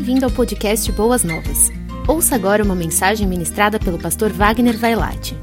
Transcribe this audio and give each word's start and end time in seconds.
Bem-vindo 0.00 0.24
ao 0.24 0.30
podcast 0.30 0.90
Boas 0.92 1.22
Novas. 1.22 1.68
Ouça 2.08 2.34
agora 2.34 2.64
uma 2.64 2.74
mensagem 2.74 3.26
ministrada 3.26 3.78
pelo 3.78 3.98
pastor 3.98 4.32
Wagner 4.32 4.74
Vailate. 4.78 5.36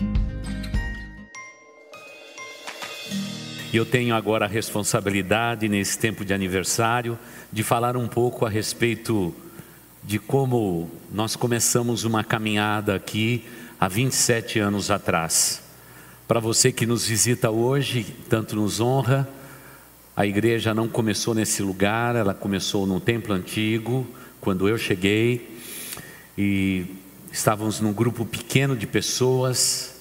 Eu 3.71 3.85
tenho 3.85 4.15
agora 4.15 4.45
a 4.45 4.47
responsabilidade, 4.47 5.69
nesse 5.69 5.99
tempo 5.99 6.25
de 6.25 6.33
aniversário, 6.33 7.19
de 7.53 7.61
falar 7.61 7.95
um 7.95 8.07
pouco 8.07 8.47
a 8.47 8.49
respeito 8.49 9.31
de 10.03 10.17
como 10.17 10.89
nós 11.13 11.35
começamos 11.35 12.03
uma 12.03 12.23
caminhada 12.23 12.95
aqui 12.95 13.45
há 13.79 13.87
27 13.87 14.57
anos 14.57 14.89
atrás. 14.89 15.61
Para 16.27 16.39
você 16.39 16.71
que 16.71 16.87
nos 16.87 17.05
visita 17.05 17.51
hoje, 17.51 18.07
tanto 18.27 18.55
nos 18.55 18.81
honra, 18.81 19.29
a 20.15 20.25
igreja 20.25 20.73
não 20.73 20.87
começou 20.87 21.35
nesse 21.35 21.61
lugar, 21.61 22.15
ela 22.15 22.33
começou 22.33 22.87
no 22.87 22.99
templo 22.99 23.35
antigo, 23.35 24.07
quando 24.39 24.67
eu 24.67 24.77
cheguei, 24.77 25.57
e 26.37 26.85
estávamos 27.31 27.79
num 27.79 27.93
grupo 27.93 28.25
pequeno 28.25 28.75
de 28.75 28.85
pessoas, 28.85 29.95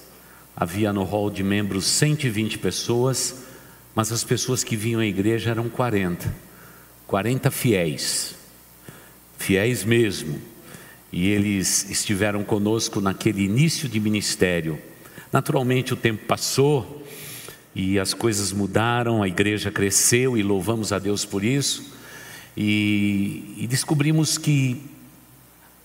havia 0.55 0.93
no 0.93 1.03
hall 1.03 1.29
de 1.29 1.43
membros 1.43 1.85
120 1.85 2.57
pessoas, 2.57 3.43
mas 3.93 4.11
as 4.11 4.23
pessoas 4.23 4.63
que 4.63 4.75
vinham 4.75 5.01
à 5.01 5.05
igreja 5.05 5.49
eram 5.49 5.69
40, 5.69 6.33
40 7.07 7.51
fiéis, 7.51 8.35
fiéis 9.37 9.83
mesmo, 9.83 10.39
e 11.11 11.27
eles 11.29 11.89
estiveram 11.89 12.43
conosco 12.43 13.01
naquele 13.01 13.43
início 13.43 13.89
de 13.89 13.99
ministério. 13.99 14.79
Naturalmente 15.31 15.93
o 15.93 15.97
tempo 15.97 16.25
passou, 16.25 17.05
e 17.73 17.99
as 17.99 18.13
coisas 18.13 18.51
mudaram, 18.51 19.21
a 19.21 19.27
igreja 19.27 19.69
cresceu 19.69 20.35
e 20.35 20.41
louvamos 20.41 20.91
a 20.91 20.97
Deus 20.97 21.23
por 21.23 21.43
isso. 21.43 21.96
E, 22.59 23.53
e, 23.55 23.67
descobrimos 23.67 24.39
que, 24.39 24.81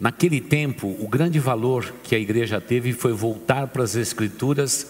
naquele 0.00 0.40
tempo, 0.40 0.96
o 0.98 1.06
grande 1.06 1.38
valor 1.38 1.92
que 2.02 2.14
a 2.14 2.18
igreja 2.18 2.62
teve 2.62 2.94
foi 2.94 3.12
voltar 3.12 3.66
para 3.66 3.82
as 3.82 3.94
Escrituras 3.94 4.86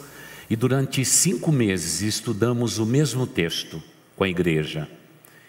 e, 0.48 0.54
durante 0.54 1.04
cinco 1.04 1.50
meses, 1.50 2.00
estudamos 2.00 2.78
o 2.78 2.86
mesmo 2.86 3.26
texto 3.26 3.82
com 4.14 4.22
a 4.22 4.28
igreja, 4.28 4.88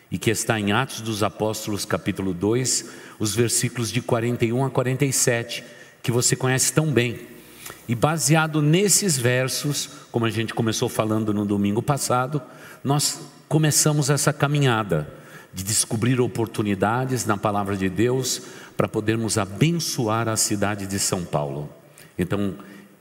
e 0.09 0.17
que 0.17 0.31
está 0.31 0.59
em 0.59 0.72
Atos 0.72 1.02
dos 1.02 1.22
Apóstolos, 1.22 1.85
capítulo 1.85 2.33
2, 2.33 2.89
os 3.19 3.35
versículos 3.35 3.91
de 3.91 4.02
41 4.02 4.66
a 4.66 4.72
47, 4.72 5.63
que 6.02 6.11
você 6.11 6.35
conhece 6.35 6.73
tão 6.73 6.91
bem. 6.91 7.19
E 7.88 7.94
baseado 7.94 8.59
nesses 8.59 9.19
versos, 9.19 9.88
como 10.11 10.25
a 10.25 10.31
gente 10.31 10.52
começou 10.52 10.89
falando 10.89 11.31
no 11.31 11.45
domingo 11.45 11.81
passado, 11.83 12.41
nós 12.83 13.19
começamos 13.47 14.09
essa 14.09 14.33
caminhada 14.33 15.22
de 15.53 15.63
descobrir 15.63 16.19
oportunidades 16.19 17.25
na 17.25 17.37
palavra 17.37 17.77
de 17.77 17.89
Deus 17.89 18.41
para 18.75 18.87
podermos 18.87 19.37
abençoar 19.37 20.27
a 20.27 20.35
cidade 20.35 20.87
de 20.87 20.97
São 20.97 21.23
Paulo. 21.23 21.69
Então, 22.17 22.55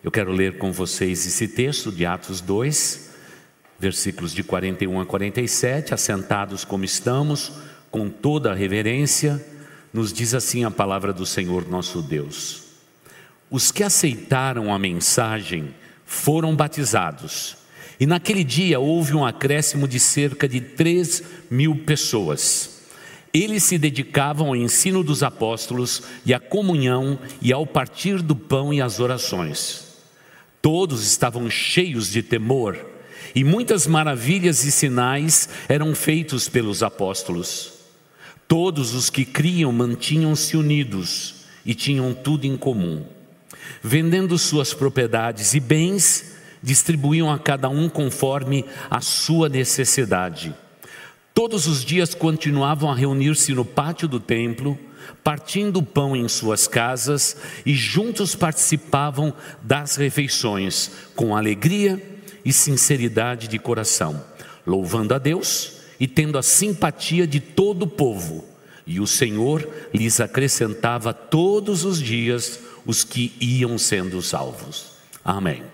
eu 0.04 0.10
quero 0.10 0.32
ler 0.32 0.58
com 0.58 0.72
vocês 0.72 1.26
esse 1.26 1.48
texto 1.48 1.90
de 1.90 2.04
Atos 2.04 2.40
2, 2.40 3.10
versículos 3.78 4.32
de 4.32 4.42
41 4.42 5.00
a 5.00 5.06
47, 5.06 5.94
assentados 5.94 6.64
como 6.64 6.84
estamos, 6.84 7.52
com 7.90 8.08
toda 8.08 8.52
a 8.52 8.54
reverência, 8.54 9.44
nos 9.92 10.12
diz 10.12 10.34
assim 10.34 10.64
a 10.64 10.70
palavra 10.70 11.12
do 11.12 11.24
Senhor 11.26 11.68
nosso 11.68 12.02
Deus. 12.02 12.64
Os 13.50 13.70
que 13.70 13.82
aceitaram 13.82 14.72
a 14.72 14.78
mensagem 14.78 15.74
foram 16.04 16.56
batizados. 16.56 17.56
E 18.02 18.06
naquele 18.06 18.42
dia 18.42 18.80
houve 18.80 19.14
um 19.14 19.24
acréscimo 19.24 19.86
de 19.86 20.00
cerca 20.00 20.48
de 20.48 20.60
3 20.60 21.22
mil 21.48 21.76
pessoas. 21.86 22.80
Eles 23.32 23.62
se 23.62 23.78
dedicavam 23.78 24.48
ao 24.48 24.56
ensino 24.56 25.04
dos 25.04 25.22
apóstolos 25.22 26.02
e 26.26 26.34
à 26.34 26.40
comunhão 26.40 27.16
e 27.40 27.52
ao 27.52 27.64
partir 27.64 28.20
do 28.20 28.34
pão 28.34 28.74
e 28.74 28.82
às 28.82 28.98
orações. 28.98 29.84
Todos 30.60 31.06
estavam 31.06 31.48
cheios 31.48 32.10
de 32.10 32.24
temor 32.24 32.76
e 33.36 33.44
muitas 33.44 33.86
maravilhas 33.86 34.64
e 34.64 34.72
sinais 34.72 35.48
eram 35.68 35.94
feitos 35.94 36.48
pelos 36.48 36.82
apóstolos. 36.82 37.72
Todos 38.48 38.94
os 38.94 39.10
que 39.10 39.24
criam 39.24 39.70
mantinham-se 39.70 40.56
unidos 40.56 41.46
e 41.64 41.72
tinham 41.72 42.12
tudo 42.12 42.48
em 42.48 42.56
comum 42.56 43.04
vendendo 43.82 44.38
suas 44.38 44.72
propriedades 44.72 45.54
e 45.54 45.60
bens, 45.60 46.31
distribuíam 46.62 47.30
a 47.30 47.38
cada 47.38 47.68
um 47.68 47.88
conforme 47.88 48.64
a 48.90 49.00
sua 49.00 49.48
necessidade. 49.48 50.54
Todos 51.34 51.66
os 51.66 51.84
dias 51.84 52.14
continuavam 52.14 52.90
a 52.90 52.94
reunir-se 52.94 53.52
no 53.52 53.64
pátio 53.64 54.06
do 54.06 54.20
templo, 54.20 54.78
partindo 55.24 55.78
o 55.78 55.82
pão 55.82 56.14
em 56.14 56.28
suas 56.28 56.68
casas 56.68 57.36
e 57.64 57.74
juntos 57.74 58.34
participavam 58.34 59.32
das 59.62 59.96
refeições, 59.96 60.90
com 61.16 61.34
alegria 61.34 62.00
e 62.44 62.52
sinceridade 62.52 63.48
de 63.48 63.58
coração, 63.58 64.22
louvando 64.66 65.14
a 65.14 65.18
Deus 65.18 65.80
e 65.98 66.06
tendo 66.06 66.36
a 66.36 66.42
simpatia 66.42 67.26
de 67.26 67.40
todo 67.40 67.84
o 67.84 67.88
povo. 67.88 68.44
E 68.86 69.00
o 69.00 69.06
Senhor 69.06 69.66
lhes 69.94 70.20
acrescentava 70.20 71.14
todos 71.14 71.84
os 71.84 72.00
dias 72.00 72.58
os 72.84 73.04
que 73.04 73.32
iam 73.40 73.78
sendo 73.78 74.20
salvos. 74.20 74.92
Amém. 75.24 75.71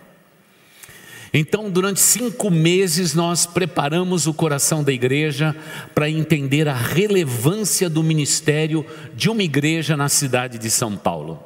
Então, 1.33 1.71
durante 1.71 2.00
cinco 2.00 2.50
meses, 2.50 3.15
nós 3.15 3.44
preparamos 3.44 4.27
o 4.27 4.33
coração 4.33 4.83
da 4.83 4.93
igreja 4.93 5.55
para 5.94 6.09
entender 6.09 6.69
a 6.69 6.75
relevância 6.75 7.89
do 7.89 8.03
ministério 8.03 8.84
de 9.15 9.28
uma 9.28 9.43
igreja 9.43 9.97
na 9.97 10.09
cidade 10.09 10.59
de 10.59 10.71
São 10.71 10.97
Paulo. 10.97 11.43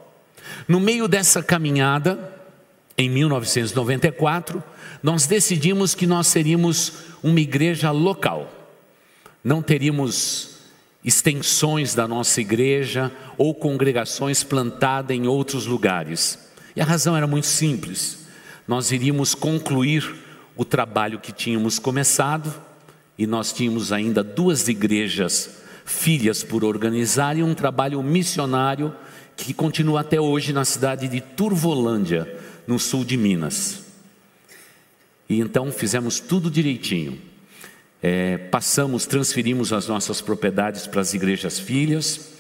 No 0.69 0.79
meio 0.79 1.09
dessa 1.09 1.43
caminhada, 1.43 2.33
em 2.97 3.11
1994, 3.11 4.63
nós 5.03 5.27
decidimos 5.27 5.95
que 5.95 6.07
nós 6.07 6.29
seríamos 6.29 6.93
uma 7.23 7.41
igreja 7.41 7.91
local. 7.91 8.51
Não 9.43 9.61
teríamos 9.61 10.51
extensões 11.05 11.95
da 11.95 12.07
nossa 12.07 12.41
igreja 12.41 13.11
ou 13.37 13.53
congregações 13.53 14.45
plantadas 14.45 15.17
em 15.17 15.27
outros 15.27 15.67
lugares. 15.67 16.39
E 16.77 16.81
a 16.81 16.85
razão 16.85 17.17
era 17.17 17.27
muito 17.27 17.47
simples. 17.47 18.22
Nós 18.67 18.93
iríamos 18.93 19.35
concluir 19.35 20.15
o 20.57 20.65
trabalho 20.65 21.19
que 21.19 21.33
tínhamos 21.33 21.79
começado 21.79 22.53
e 23.19 23.27
nós 23.27 23.53
tínhamos 23.53 23.93
ainda 23.93 24.23
duas 24.23 24.69
igrejas 24.69 25.63
filhas 25.85 26.43
por 26.45 26.65
organizar 26.65 27.37
e 27.37 27.43
um 27.43 27.55
trabalho 27.55 28.03
missionário 28.03 28.95
que 29.37 29.53
continua 29.53 30.01
até 30.01 30.21
hoje 30.21 30.53
na 30.53 30.65
cidade 30.65 31.09
de 31.09 31.21
Turvolândia, 31.21 32.39
no 32.67 32.79
sul 32.79 33.05
de 33.05 33.17
Minas. 33.17 33.85
E 35.29 35.41
então 35.41 35.73
fizemos 35.73 36.21
tudo 36.21 36.51
direitinho 36.51 37.33
é, 38.03 38.37
passamos, 38.37 39.07
transferimos 39.07 39.73
as 39.73 39.87
nossas 39.87 40.21
propriedades 40.21 40.89
para 40.89 41.01
as 41.01 41.15
igrejas 41.15 41.61
filhas. 41.61 42.33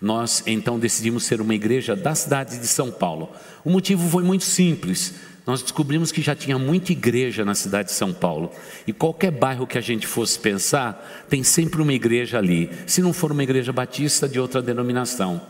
Nós 0.00 0.42
então 0.46 0.78
decidimos 0.78 1.24
ser 1.24 1.40
uma 1.40 1.54
igreja 1.54 1.94
da 1.94 2.14
cidade 2.14 2.58
de 2.58 2.66
São 2.66 2.90
Paulo. 2.90 3.30
O 3.62 3.70
motivo 3.70 4.08
foi 4.08 4.24
muito 4.24 4.44
simples. 4.44 5.14
Nós 5.46 5.62
descobrimos 5.62 6.12
que 6.12 6.22
já 6.22 6.34
tinha 6.36 6.58
muita 6.58 6.92
igreja 6.92 7.44
na 7.44 7.54
cidade 7.54 7.88
de 7.88 7.94
São 7.94 8.12
Paulo. 8.12 8.52
E 8.86 8.92
qualquer 8.92 9.30
bairro 9.30 9.66
que 9.66 9.76
a 9.76 9.80
gente 9.80 10.06
fosse 10.06 10.38
pensar, 10.38 11.26
tem 11.28 11.42
sempre 11.42 11.82
uma 11.82 11.92
igreja 11.92 12.38
ali. 12.38 12.70
Se 12.86 13.02
não 13.02 13.12
for 13.12 13.32
uma 13.32 13.42
igreja 13.42 13.72
batista, 13.72 14.28
de 14.28 14.38
outra 14.38 14.62
denominação. 14.62 15.42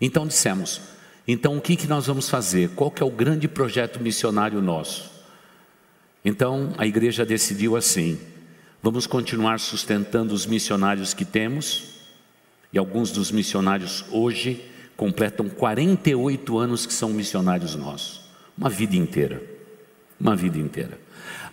Então 0.00 0.26
dissemos: 0.26 0.80
então 1.26 1.56
o 1.56 1.60
que, 1.60 1.76
que 1.76 1.86
nós 1.86 2.06
vamos 2.06 2.28
fazer? 2.28 2.70
Qual 2.70 2.90
que 2.90 3.02
é 3.02 3.06
o 3.06 3.10
grande 3.10 3.48
projeto 3.48 4.00
missionário 4.00 4.60
nosso? 4.60 5.10
Então 6.24 6.74
a 6.76 6.86
igreja 6.86 7.24
decidiu 7.24 7.76
assim: 7.76 8.18
Vamos 8.82 9.06
continuar 9.06 9.60
sustentando 9.60 10.34
os 10.34 10.44
missionários 10.44 11.14
que 11.14 11.24
temos, 11.24 11.84
e 12.72 12.78
alguns 12.78 13.12
dos 13.12 13.30
missionários 13.30 14.04
hoje 14.10 14.60
completam 14.96 15.48
48 15.48 16.58
anos 16.58 16.84
que 16.86 16.92
são 16.92 17.10
missionários 17.10 17.76
nossos, 17.76 18.21
uma 18.56 18.68
vida 18.68 18.96
inteira, 18.96 19.42
uma 20.20 20.36
vida 20.36 20.58
inteira. 20.58 20.98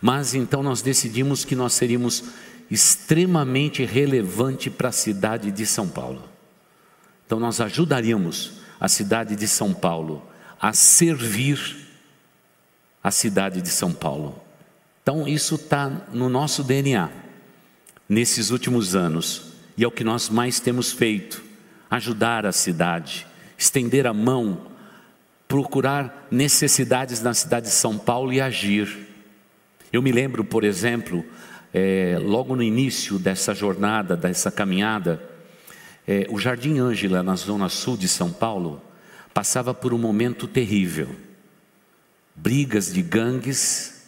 Mas 0.02 0.34
então 0.34 0.64
nós 0.64 0.82
decidimos 0.82 1.44
que 1.44 1.56
nós 1.56 1.74
seríamos 1.74 2.24
extremamente 2.70 3.84
relevante 3.84 4.70
para 4.70 4.90
a 4.90 4.94
cidade 4.94 5.52
de 5.52 5.66
São 5.66 5.88
Paulo. 5.88 6.24
Então 7.26 7.40
nós 7.40 7.60
ajudaríamos 7.60 8.60
a 8.80 8.88
cidade 8.88 9.36
de 9.36 9.48
São 9.48 9.74
Paulo 9.74 10.26
a 10.60 10.74
servir 10.74 11.88
a 13.04 13.12
cidade 13.12 13.62
de 13.62 13.70
São 13.70 13.94
Paulo 13.94 14.50
então, 15.10 15.28
isso 15.28 15.56
está 15.56 15.90
no 16.14 16.30
nosso 16.30 16.64
DNA 16.64 17.10
nesses 18.08 18.52
últimos 18.52 18.96
anos 18.96 19.54
e 19.76 19.84
é 19.84 19.88
o 19.88 19.92
que 19.92 20.04
nós 20.04 20.30
mais 20.30 20.60
temos 20.60 20.92
feito: 20.92 21.44
ajudar 21.90 22.46
a 22.46 22.52
cidade, 22.52 23.26
estender 23.58 24.06
a 24.06 24.14
mão, 24.14 24.68
procurar 25.50 26.28
necessidades 26.30 27.24
na 27.24 27.34
cidade 27.34 27.66
de 27.66 27.72
São 27.72 27.98
Paulo 27.98 28.32
e 28.32 28.40
agir. 28.40 29.08
Eu 29.92 30.00
me 30.00 30.12
lembro, 30.12 30.46
por 30.46 30.64
exemplo, 30.64 31.26
é, 31.74 32.20
logo 32.22 32.56
no 32.56 32.62
início 32.62 33.18
dessa 33.18 33.56
jornada, 33.56 34.16
dessa 34.16 34.52
caminhada, 34.52 35.20
é, 36.08 36.28
o 36.30 36.38
Jardim 36.38 36.78
Ângela, 36.78 37.24
na 37.24 37.36
zona 37.36 37.68
sul 37.68 37.98
de 37.98 38.08
São 38.08 38.32
Paulo, 38.32 38.80
passava 39.34 39.74
por 39.74 39.92
um 39.92 39.98
momento 39.98 40.48
terrível. 40.48 41.16
Brigas 42.36 42.94
de 42.94 43.02
gangues 43.02 44.08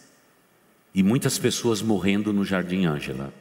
e 0.94 1.02
muitas 1.02 1.38
pessoas 1.38 1.82
morrendo 1.82 2.32
no 2.32 2.44
Jardim 2.44 2.86
Ângela. 2.86 3.34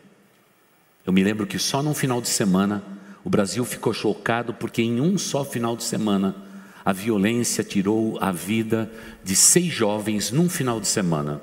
Eu 1.05 1.13
me 1.13 1.23
lembro 1.23 1.45
que 1.45 1.59
só 1.59 1.83
num 1.83 1.93
final 1.93 2.19
de 2.19 2.29
semana 2.29 2.83
o 3.23 3.29
Brasil 3.29 3.63
ficou 3.63 3.93
chocado 3.93 4.55
porque 4.55 4.81
em 4.81 4.99
um 4.99 5.19
só 5.19 5.45
final 5.45 5.77
de 5.77 5.83
semana 5.83 6.49
a 6.83 6.91
violência 6.91 7.63
tirou 7.63 8.17
a 8.21 8.31
vida 8.31 8.91
de 9.23 9.35
seis 9.35 9.71
jovens 9.71 10.31
num 10.31 10.49
final 10.49 10.79
de 10.79 10.87
semana. 10.87 11.41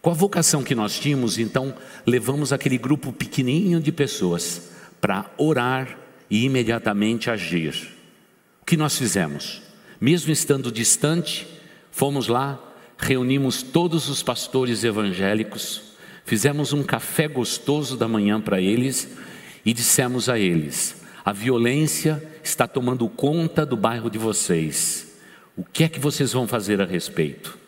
Com 0.00 0.10
a 0.10 0.14
vocação 0.14 0.62
que 0.62 0.74
nós 0.74 0.98
tínhamos, 0.98 1.36
então, 1.36 1.74
levamos 2.06 2.52
aquele 2.52 2.78
grupo 2.78 3.12
pequenininho 3.12 3.80
de 3.80 3.90
pessoas 3.90 4.70
para 5.00 5.28
orar 5.36 5.98
e 6.30 6.44
imediatamente 6.44 7.28
agir. 7.28 7.92
O 8.62 8.64
que 8.64 8.76
nós 8.76 8.96
fizemos? 8.96 9.62
Mesmo 10.00 10.32
estando 10.32 10.70
distante, 10.70 11.46
fomos 11.90 12.28
lá, 12.28 12.60
reunimos 12.98 13.62
todos 13.62 14.08
os 14.08 14.22
pastores 14.22 14.84
evangélicos, 14.84 15.82
fizemos 16.24 16.72
um 16.72 16.82
café 16.82 17.26
gostoso 17.26 17.96
da 17.96 18.06
manhã 18.06 18.40
para 18.40 18.60
eles 18.60 19.08
e 19.64 19.72
dissemos 19.72 20.28
a 20.28 20.38
eles: 20.38 21.02
a 21.26 21.32
violência 21.32 22.22
está 22.44 22.68
tomando 22.68 23.08
conta 23.08 23.66
do 23.66 23.76
bairro 23.76 24.08
de 24.08 24.16
vocês. 24.16 25.18
O 25.56 25.64
que 25.64 25.82
é 25.82 25.88
que 25.88 25.98
vocês 25.98 26.32
vão 26.32 26.46
fazer 26.46 26.80
a 26.80 26.84
respeito? 26.84 27.58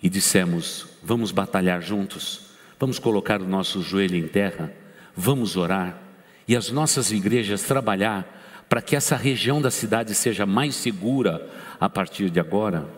E 0.00 0.08
dissemos: 0.08 0.86
vamos 1.02 1.32
batalhar 1.32 1.82
juntos, 1.82 2.42
vamos 2.78 3.00
colocar 3.00 3.42
o 3.42 3.48
nosso 3.48 3.82
joelho 3.82 4.14
em 4.14 4.28
terra, 4.28 4.72
vamos 5.16 5.56
orar 5.56 6.00
e 6.46 6.54
as 6.54 6.70
nossas 6.70 7.10
igrejas 7.10 7.62
trabalhar 7.62 8.64
para 8.68 8.80
que 8.80 8.94
essa 8.94 9.16
região 9.16 9.60
da 9.60 9.70
cidade 9.72 10.14
seja 10.14 10.46
mais 10.46 10.76
segura 10.76 11.50
a 11.80 11.88
partir 11.88 12.30
de 12.30 12.38
agora. 12.38 12.88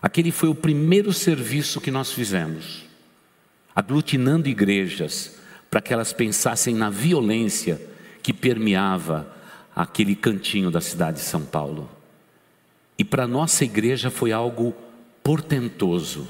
Aquele 0.00 0.32
foi 0.32 0.48
o 0.48 0.54
primeiro 0.54 1.12
serviço 1.12 1.82
que 1.82 1.90
nós 1.90 2.12
fizemos 2.12 2.86
aglutinando 3.74 4.48
igrejas 4.48 5.38
para 5.70 5.82
que 5.82 5.92
elas 5.92 6.14
pensassem 6.14 6.74
na 6.74 6.88
violência 6.88 7.94
que 8.26 8.32
permeava 8.32 9.32
aquele 9.72 10.16
cantinho 10.16 10.68
da 10.68 10.80
cidade 10.80 11.18
de 11.18 11.22
São 11.22 11.42
Paulo. 11.42 11.88
E 12.98 13.04
para 13.04 13.24
nossa 13.24 13.64
igreja 13.64 14.10
foi 14.10 14.32
algo 14.32 14.74
portentoso, 15.22 16.26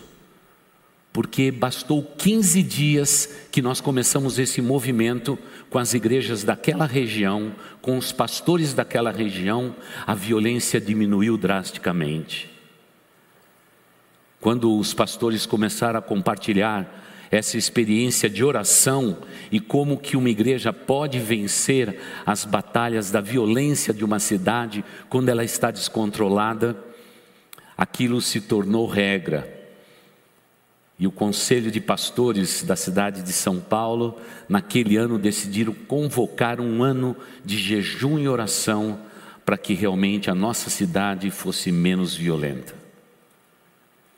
porque 1.11 1.51
bastou 1.51 2.03
15 2.03 2.63
dias 2.63 3.35
que 3.51 3.63
nós 3.63 3.81
começamos 3.81 4.39
esse 4.39 4.61
movimento 4.61 5.39
com 5.71 5.79
as 5.79 5.95
igrejas 5.95 6.45
daquela 6.45 6.85
região, 6.85 7.55
com 7.81 7.97
os 7.97 8.13
pastores 8.13 8.75
daquela 8.75 9.11
região, 9.11 9.75
a 10.07 10.13
violência 10.13 10.79
diminuiu 10.79 11.39
drasticamente. 11.39 12.51
Quando 14.39 14.79
os 14.79 14.93
pastores 14.93 15.47
começaram 15.47 15.99
a 15.99 16.03
compartilhar 16.03 17.06
essa 17.31 17.57
experiência 17.57 18.29
de 18.29 18.45
oração 18.45 19.19
e 19.51 19.61
como 19.61 19.99
que 19.99 20.17
uma 20.17 20.31
igreja 20.31 20.73
pode 20.73 21.19
vencer 21.19 21.99
as 22.25 22.45
batalhas 22.45 23.11
da 23.11 23.21
violência 23.21 23.93
de 23.93 24.05
uma 24.05 24.19
cidade 24.19 24.85
quando 25.09 25.29
ela 25.29 25.45
está 25.45 25.71
descontrolada, 25.71 26.77
aquilo 27.77 28.21
se 28.21 28.41
tornou 28.41 28.87
regra. 28.87 29.55
E 30.99 31.07
o 31.07 31.13
conselho 31.13 31.71
de 31.71 31.81
pastores 31.81 32.63
da 32.63 32.75
cidade 32.75 33.23
de 33.23 33.33
São 33.33 33.61
Paulo, 33.61 34.19
naquele 34.49 34.97
ano, 34.97 35.19
decidiram 35.19 35.75
convocar 35.75 36.59
um 36.59 36.83
ano 36.83 37.15
de 37.45 37.59
jejum 37.59 38.19
e 38.19 38.27
oração 38.27 38.99
para 39.45 39.59
que 39.59 39.75
realmente 39.75 40.31
a 40.31 40.35
nossa 40.35 40.71
cidade 40.71 41.31
fosse 41.31 41.71
menos 41.71 42.15
violenta. 42.15 42.75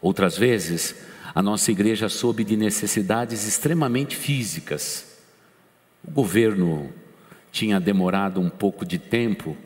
Outras 0.00 0.38
vezes, 0.38 0.94
a 1.38 1.42
nossa 1.42 1.70
igreja 1.70 2.08
soube 2.08 2.42
de 2.42 2.56
necessidades 2.56 3.46
extremamente 3.46 4.16
físicas. 4.16 5.06
O 6.04 6.10
governo 6.10 6.92
tinha 7.52 7.78
demorado 7.78 8.40
um 8.40 8.50
pouco 8.50 8.84
de 8.84 8.98
tempo 8.98 9.56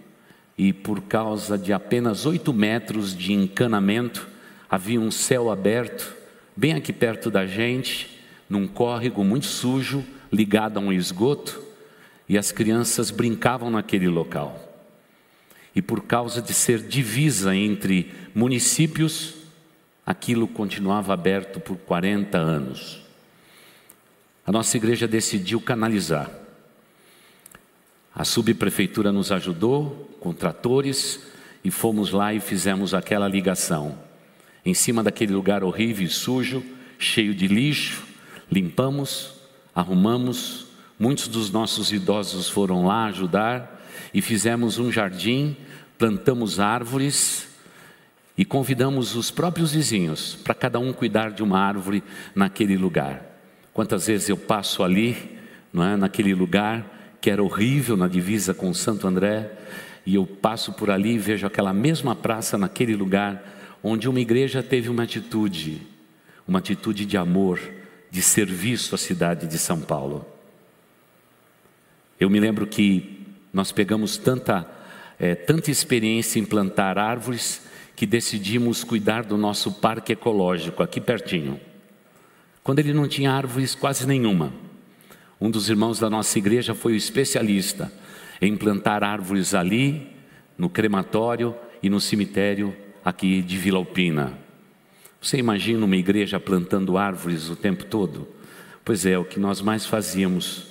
e, 0.58 0.70
por 0.70 1.00
causa 1.00 1.56
de 1.56 1.72
apenas 1.72 2.26
oito 2.26 2.52
metros 2.52 3.16
de 3.16 3.32
encanamento, 3.32 4.28
havia 4.68 5.00
um 5.00 5.10
céu 5.10 5.50
aberto, 5.50 6.14
bem 6.54 6.74
aqui 6.74 6.92
perto 6.92 7.30
da 7.30 7.46
gente, 7.46 8.20
num 8.50 8.68
córrego 8.68 9.24
muito 9.24 9.46
sujo, 9.46 10.04
ligado 10.30 10.76
a 10.76 10.80
um 10.82 10.92
esgoto, 10.92 11.58
e 12.28 12.36
as 12.36 12.52
crianças 12.52 13.10
brincavam 13.10 13.70
naquele 13.70 14.08
local. 14.08 14.60
E 15.74 15.80
por 15.80 16.02
causa 16.02 16.42
de 16.42 16.52
ser 16.52 16.80
divisa 16.80 17.56
entre 17.56 18.12
municípios, 18.34 19.41
aquilo 20.04 20.48
continuava 20.48 21.14
aberto 21.14 21.60
por 21.60 21.76
40 21.76 22.36
anos. 22.36 23.00
A 24.44 24.50
nossa 24.50 24.76
igreja 24.76 25.06
decidiu 25.06 25.60
canalizar. 25.60 26.30
A 28.14 28.24
subprefeitura 28.24 29.12
nos 29.12 29.30
ajudou 29.30 30.16
com 30.20 30.34
tratores 30.34 31.20
e 31.64 31.70
fomos 31.70 32.10
lá 32.10 32.34
e 32.34 32.40
fizemos 32.40 32.92
aquela 32.92 33.28
ligação. 33.28 33.98
Em 34.64 34.74
cima 34.74 35.02
daquele 35.02 35.32
lugar 35.32 35.62
horrível 35.64 36.06
e 36.06 36.10
sujo, 36.10 36.62
cheio 36.98 37.34
de 37.34 37.46
lixo, 37.46 38.04
limpamos, 38.50 39.34
arrumamos. 39.74 40.66
Muitos 40.98 41.28
dos 41.28 41.50
nossos 41.50 41.92
idosos 41.92 42.48
foram 42.48 42.84
lá 42.84 43.06
ajudar 43.06 43.80
e 44.12 44.20
fizemos 44.20 44.78
um 44.78 44.90
jardim, 44.90 45.56
plantamos 45.96 46.60
árvores 46.60 47.51
e 48.42 48.44
convidamos 48.44 49.14
os 49.14 49.30
próprios 49.30 49.70
vizinhos 49.70 50.34
para 50.34 50.52
cada 50.52 50.80
um 50.80 50.92
cuidar 50.92 51.30
de 51.30 51.44
uma 51.44 51.60
árvore 51.60 52.02
naquele 52.34 52.76
lugar. 52.76 53.24
Quantas 53.72 54.08
vezes 54.08 54.28
eu 54.28 54.36
passo 54.36 54.82
ali, 54.82 55.38
não 55.72 55.84
é, 55.84 55.96
naquele 55.96 56.34
lugar 56.34 57.16
que 57.20 57.30
era 57.30 57.40
horrível 57.40 57.96
na 57.96 58.08
divisa 58.08 58.52
com 58.52 58.74
Santo 58.74 59.06
André, 59.06 59.48
e 60.04 60.16
eu 60.16 60.26
passo 60.26 60.72
por 60.72 60.90
ali 60.90 61.12
e 61.12 61.18
vejo 61.20 61.46
aquela 61.46 61.72
mesma 61.72 62.16
praça 62.16 62.58
naquele 62.58 62.96
lugar 62.96 63.78
onde 63.80 64.08
uma 64.08 64.18
igreja 64.18 64.60
teve 64.60 64.88
uma 64.88 65.04
atitude, 65.04 65.80
uma 66.44 66.58
atitude 66.58 67.06
de 67.06 67.16
amor, 67.16 67.60
de 68.10 68.20
serviço 68.20 68.92
à 68.96 68.98
cidade 68.98 69.46
de 69.46 69.56
São 69.56 69.80
Paulo. 69.80 70.26
Eu 72.18 72.28
me 72.28 72.40
lembro 72.40 72.66
que 72.66 73.24
nós 73.52 73.70
pegamos 73.70 74.16
tanta, 74.16 74.68
é, 75.16 75.36
tanta 75.36 75.70
experiência 75.70 76.40
em 76.40 76.44
plantar 76.44 76.98
árvores 76.98 77.70
que 78.02 78.06
decidimos 78.06 78.82
cuidar 78.82 79.22
do 79.22 79.36
nosso 79.36 79.70
parque 79.74 80.12
ecológico 80.12 80.82
aqui 80.82 81.00
pertinho. 81.00 81.60
Quando 82.60 82.80
ele 82.80 82.92
não 82.92 83.06
tinha 83.06 83.30
árvores 83.30 83.76
quase 83.76 84.08
nenhuma. 84.08 84.52
Um 85.40 85.48
dos 85.48 85.70
irmãos 85.70 86.00
da 86.00 86.10
nossa 86.10 86.36
igreja 86.36 86.74
foi 86.74 86.94
o 86.94 86.96
especialista 86.96 87.92
em 88.40 88.56
plantar 88.56 89.04
árvores 89.04 89.54
ali, 89.54 90.16
no 90.58 90.68
crematório 90.68 91.54
e 91.80 91.88
no 91.88 92.00
cemitério 92.00 92.76
aqui 93.04 93.40
de 93.40 93.56
Vila 93.56 93.78
Alpina. 93.78 94.36
Você 95.20 95.36
imagina 95.36 95.84
uma 95.84 95.96
igreja 95.96 96.40
plantando 96.40 96.98
árvores 96.98 97.50
o 97.50 97.54
tempo 97.54 97.84
todo? 97.84 98.26
Pois 98.84 99.06
é, 99.06 99.16
o 99.16 99.24
que 99.24 99.38
nós 99.38 99.60
mais 99.60 99.86
fazíamos. 99.86 100.66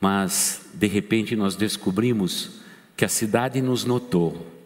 Mas, 0.00 0.70
de 0.72 0.86
repente, 0.86 1.36
nós 1.36 1.54
descobrimos 1.54 2.62
que 2.96 3.04
a 3.04 3.08
cidade 3.08 3.60
nos 3.60 3.84
notou 3.84 4.56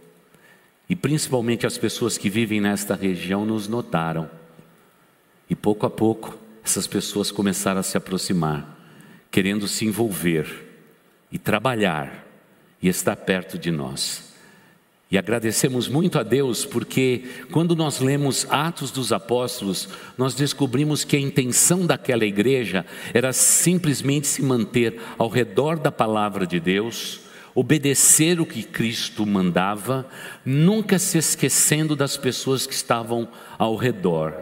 e 0.93 0.95
principalmente 0.95 1.67
as 1.67 1.79
pessoas 1.79 2.19
que 2.19 2.29
vivem 2.29 2.61
nesta 2.61 2.95
região 2.95 3.47
nos 3.47 3.67
notaram. 3.67 4.29
E 5.49 5.55
pouco 5.57 5.87
a 5.87 5.91
pouco, 5.91 6.37
essas 6.63 6.87
pessoas 6.87 7.31
começaram 7.31 7.81
a 7.81 7.83
se 7.83 7.97
aproximar, 7.97 8.79
querendo 9.31 9.67
se 9.67 9.87
envolver 9.87 10.47
e 11.31 11.39
trabalhar 11.39 12.27
e 12.83 12.89
estar 12.89 13.17
perto 13.17 13.59
de 13.59 13.71
nós. 13.71 14.35
E 15.11 15.17
agradecemos 15.17 15.89
muito 15.89 16.19
a 16.19 16.23
Deus 16.23 16.67
porque 16.67 17.25
quando 17.51 17.75
nós 17.75 17.99
lemos 17.99 18.47
Atos 18.51 18.91
dos 18.91 19.15
Apóstolos, 19.15 19.89
nós 20.19 20.35
descobrimos 20.35 21.05
que 21.05 21.17
a 21.17 21.21
intenção 21.21 21.87
daquela 21.87 22.27
igreja 22.27 22.85
era 23.15 23.33
simplesmente 23.33 24.27
se 24.27 24.43
manter 24.43 25.01
ao 25.17 25.31
redor 25.31 25.79
da 25.79 25.91
palavra 25.91 26.47
de 26.47 26.61
Deus, 26.61 27.23
obedecer 27.55 28.41
o 28.41 28.47
que 28.47 28.63
Cristo 28.63 29.27
mandava, 29.27 30.09
nunca 30.45 30.99
se 30.99 31.19
esquecendo 31.19 31.95
das 31.95 32.17
pessoas 32.17 32.67
que 32.67 32.75
estavam 32.75 33.29
ao 33.59 33.77
redor. 33.77 34.35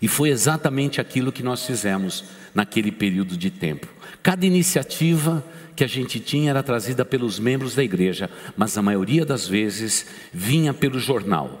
E 0.00 0.08
foi 0.08 0.30
exatamente 0.30 1.00
aquilo 1.00 1.32
que 1.32 1.42
nós 1.42 1.66
fizemos 1.66 2.24
naquele 2.54 2.90
período 2.90 3.36
de 3.36 3.50
tempo. 3.50 3.86
Cada 4.22 4.46
iniciativa 4.46 5.44
que 5.76 5.84
a 5.84 5.86
gente 5.86 6.20
tinha 6.20 6.50
era 6.50 6.62
trazida 6.62 7.04
pelos 7.04 7.38
membros 7.38 7.74
da 7.74 7.82
igreja, 7.82 8.30
mas 8.56 8.76
a 8.76 8.82
maioria 8.82 9.24
das 9.24 9.46
vezes 9.46 10.06
vinha 10.32 10.72
pelo 10.72 10.98
jornal. 10.98 11.60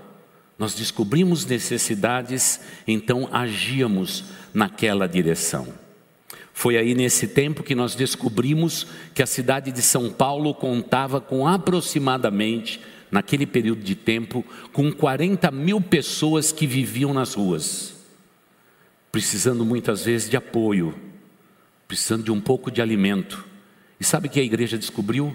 Nós 0.58 0.74
descobrimos 0.74 1.46
necessidades, 1.46 2.60
então 2.86 3.28
agíamos 3.32 4.24
naquela 4.52 5.06
direção. 5.08 5.79
Foi 6.60 6.76
aí 6.76 6.94
nesse 6.94 7.26
tempo 7.26 7.62
que 7.62 7.74
nós 7.74 7.94
descobrimos 7.94 8.86
que 9.14 9.22
a 9.22 9.26
cidade 9.26 9.72
de 9.72 9.80
São 9.80 10.10
Paulo 10.10 10.52
contava 10.52 11.18
com 11.18 11.46
aproximadamente, 11.46 12.82
naquele 13.10 13.46
período 13.46 13.82
de 13.82 13.94
tempo, 13.94 14.44
com 14.70 14.92
40 14.92 15.50
mil 15.52 15.80
pessoas 15.80 16.52
que 16.52 16.66
viviam 16.66 17.14
nas 17.14 17.32
ruas, 17.32 17.94
precisando 19.10 19.64
muitas 19.64 20.04
vezes 20.04 20.28
de 20.28 20.36
apoio, 20.36 20.94
precisando 21.88 22.24
de 22.24 22.30
um 22.30 22.42
pouco 22.42 22.70
de 22.70 22.82
alimento. 22.82 23.42
E 23.98 24.04
sabe 24.04 24.28
que 24.28 24.38
a 24.38 24.44
igreja 24.44 24.76
descobriu? 24.76 25.34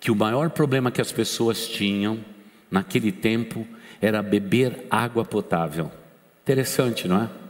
Que 0.00 0.10
o 0.10 0.16
maior 0.16 0.50
problema 0.50 0.90
que 0.90 1.00
as 1.00 1.12
pessoas 1.12 1.68
tinham 1.68 2.18
naquele 2.68 3.12
tempo 3.12 3.64
era 4.00 4.20
beber 4.20 4.84
água 4.90 5.24
potável. 5.24 5.92
Interessante, 6.42 7.06
não 7.06 7.22
é? 7.22 7.45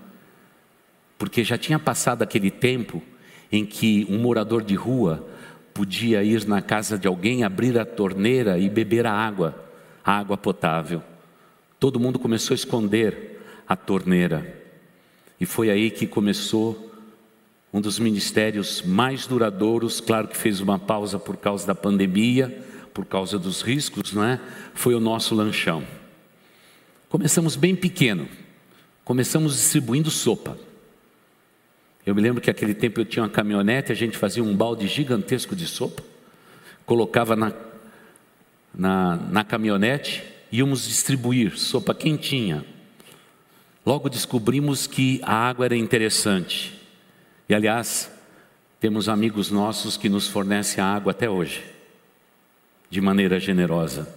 Porque 1.18 1.42
já 1.44 1.56
tinha 1.56 1.78
passado 1.78 2.23
aquele 2.23 2.50
tempo 2.50 3.02
em 3.50 3.64
que 3.64 4.06
um 4.11 4.18
morador 4.18 4.62
de 4.62 4.75
rua 4.75 5.26
podia 5.73 6.23
ir 6.23 6.46
na 6.46 6.62
casa 6.62 6.99
de 6.99 7.06
alguém, 7.06 7.44
abrir 7.44 7.78
a 7.78 7.85
torneira 7.85 8.58
e 8.58 8.68
beber 8.68 9.06
a 9.06 9.12
água, 9.12 9.54
a 10.04 10.18
água 10.18 10.37
potável. 10.37 11.02
Todo 11.78 12.00
mundo 12.00 12.18
começou 12.18 12.54
a 12.54 12.56
esconder 12.56 13.42
a 13.68 13.76
torneira. 13.76 14.64
E 15.38 15.44
foi 15.44 15.70
aí 15.70 15.90
que 15.90 16.06
começou 16.06 16.87
um 17.73 17.80
dos 17.80 17.99
ministérios 17.99 18.80
mais 18.82 19.26
duradouros, 19.26 20.00
claro 20.00 20.28
que 20.28 20.37
fez 20.37 20.61
uma 20.61 20.78
pausa 20.78 21.18
por 21.18 21.37
causa 21.37 21.66
da 21.66 21.75
pandemia, 21.75 22.64
por 22.94 23.04
causa 23.04 23.38
dos 23.38 23.61
riscos, 23.61 24.14
não 24.14 24.25
é? 24.25 24.40
Foi 24.73 24.94
o 24.94 25.00
nosso 25.00 25.35
lanchão. 25.35 25.85
Começamos 27.11 27.54
bem 27.54 27.76
pequeno, 27.76 28.26
começamos 29.04 29.54
distribuindo 29.54 30.11
sopa. 30.11 30.58
Eu 32.07 32.15
me 32.15 32.23
lembro 32.23 32.41
que 32.41 32.49
aquele 32.49 32.73
tempo 32.73 33.01
eu 33.01 33.05
tinha 33.05 33.25
uma 33.25 33.29
caminhonete, 33.29 33.91
a 33.91 33.95
gente 33.97 34.17
fazia 34.17 34.43
um 34.43 34.57
balde 34.57 34.87
gigantesco 34.87 35.57
de 35.57 35.67
sopa, 35.67 36.05
colocava 36.87 37.35
na, 37.35 37.53
na, 38.73 39.17
na 39.17 39.43
caminhonete, 39.43 40.23
íamos 40.53 40.87
distribuir 40.87 41.59
sopa 41.59 41.93
quentinha. 41.93 42.65
Logo 43.85 44.09
descobrimos 44.09 44.87
que 44.87 45.21
a 45.25 45.35
água 45.35 45.65
era 45.65 45.77
interessante. 45.77 46.81
E 47.49 47.55
aliás, 47.55 48.09
temos 48.79 49.09
amigos 49.09 49.51
nossos 49.51 49.97
que 49.97 50.09
nos 50.09 50.29
fornecem 50.29 50.83
a 50.83 50.87
água 50.87 51.11
até 51.11 51.29
hoje, 51.29 51.65
de 52.89 53.01
maneira 53.01 53.41
generosa. 53.41 54.09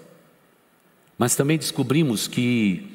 Mas 1.17 1.35
também 1.35 1.57
descobrimos 1.57 2.27
que 2.27 2.87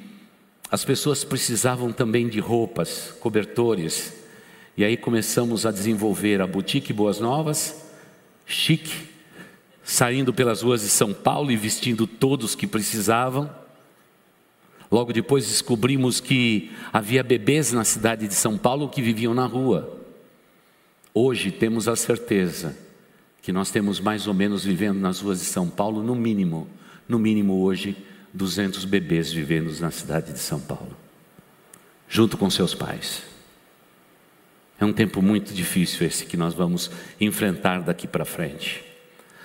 as 0.71 0.85
pessoas 0.85 1.25
precisavam 1.25 1.93
também 1.93 2.29
de 2.29 2.39
roupas, 2.39 3.13
cobertores. 3.19 4.24
E 4.77 4.85
aí 4.85 4.97
começamos 4.97 5.65
a 5.65 5.71
desenvolver 5.71 6.41
a 6.41 6.47
boutique 6.49 6.93
Boas 6.93 7.21
Novas, 7.21 7.87
chique, 8.45 9.09
saindo 9.85 10.35
pelas 10.35 10.63
ruas 10.63 10.81
de 10.81 10.89
São 10.89 11.13
Paulo 11.13 11.53
e 11.53 11.57
vestindo 11.57 12.09
todos 12.09 12.57
que 12.57 12.67
precisavam. 12.67 13.49
Logo 14.91 15.13
depois 15.13 15.47
descobrimos 15.47 16.19
que 16.19 16.73
havia 16.93 17.23
bebês 17.23 17.71
na 17.71 17.85
cidade 17.85 18.27
de 18.27 18.35
São 18.35 18.59
Paulo 18.59 18.89
que 18.89 19.01
viviam 19.01 19.33
na 19.33 19.47
rua. 19.47 20.01
Hoje 21.15 21.53
temos 21.53 21.87
a 21.87 21.95
certeza 21.95 22.77
que 23.43 23.53
nós 23.53 23.71
temos 23.71 24.01
mais 24.01 24.27
ou 24.27 24.35
menos 24.35 24.65
vivendo 24.65 24.99
nas 24.99 25.21
ruas 25.21 25.39
de 25.39 25.47
São 25.47 25.69
Paulo, 25.69 26.03
no 26.03 26.17
mínimo, 26.17 26.67
no 27.09 27.19
mínimo 27.19 27.63
hoje, 27.63 27.97
200 28.33 28.85
bebês 28.87 29.33
vivendo 29.33 29.73
na 29.79 29.93
cidade 29.93 30.33
de 30.33 30.41
São 30.41 30.59
Paulo, 30.59 30.97
junto 32.09 32.37
com 32.37 32.51
seus 32.51 32.75
pais. 32.75 33.34
É 34.79 34.85
um 34.85 34.93
tempo 34.93 35.23
muito 35.23 35.55
difícil 35.55 36.07
esse 36.07 36.27
que 36.27 36.37
nós 36.37 36.55
vamos 36.55 36.91
enfrentar 37.21 37.81
daqui 37.81 38.07
para 38.07 38.25
frente, 38.25 38.85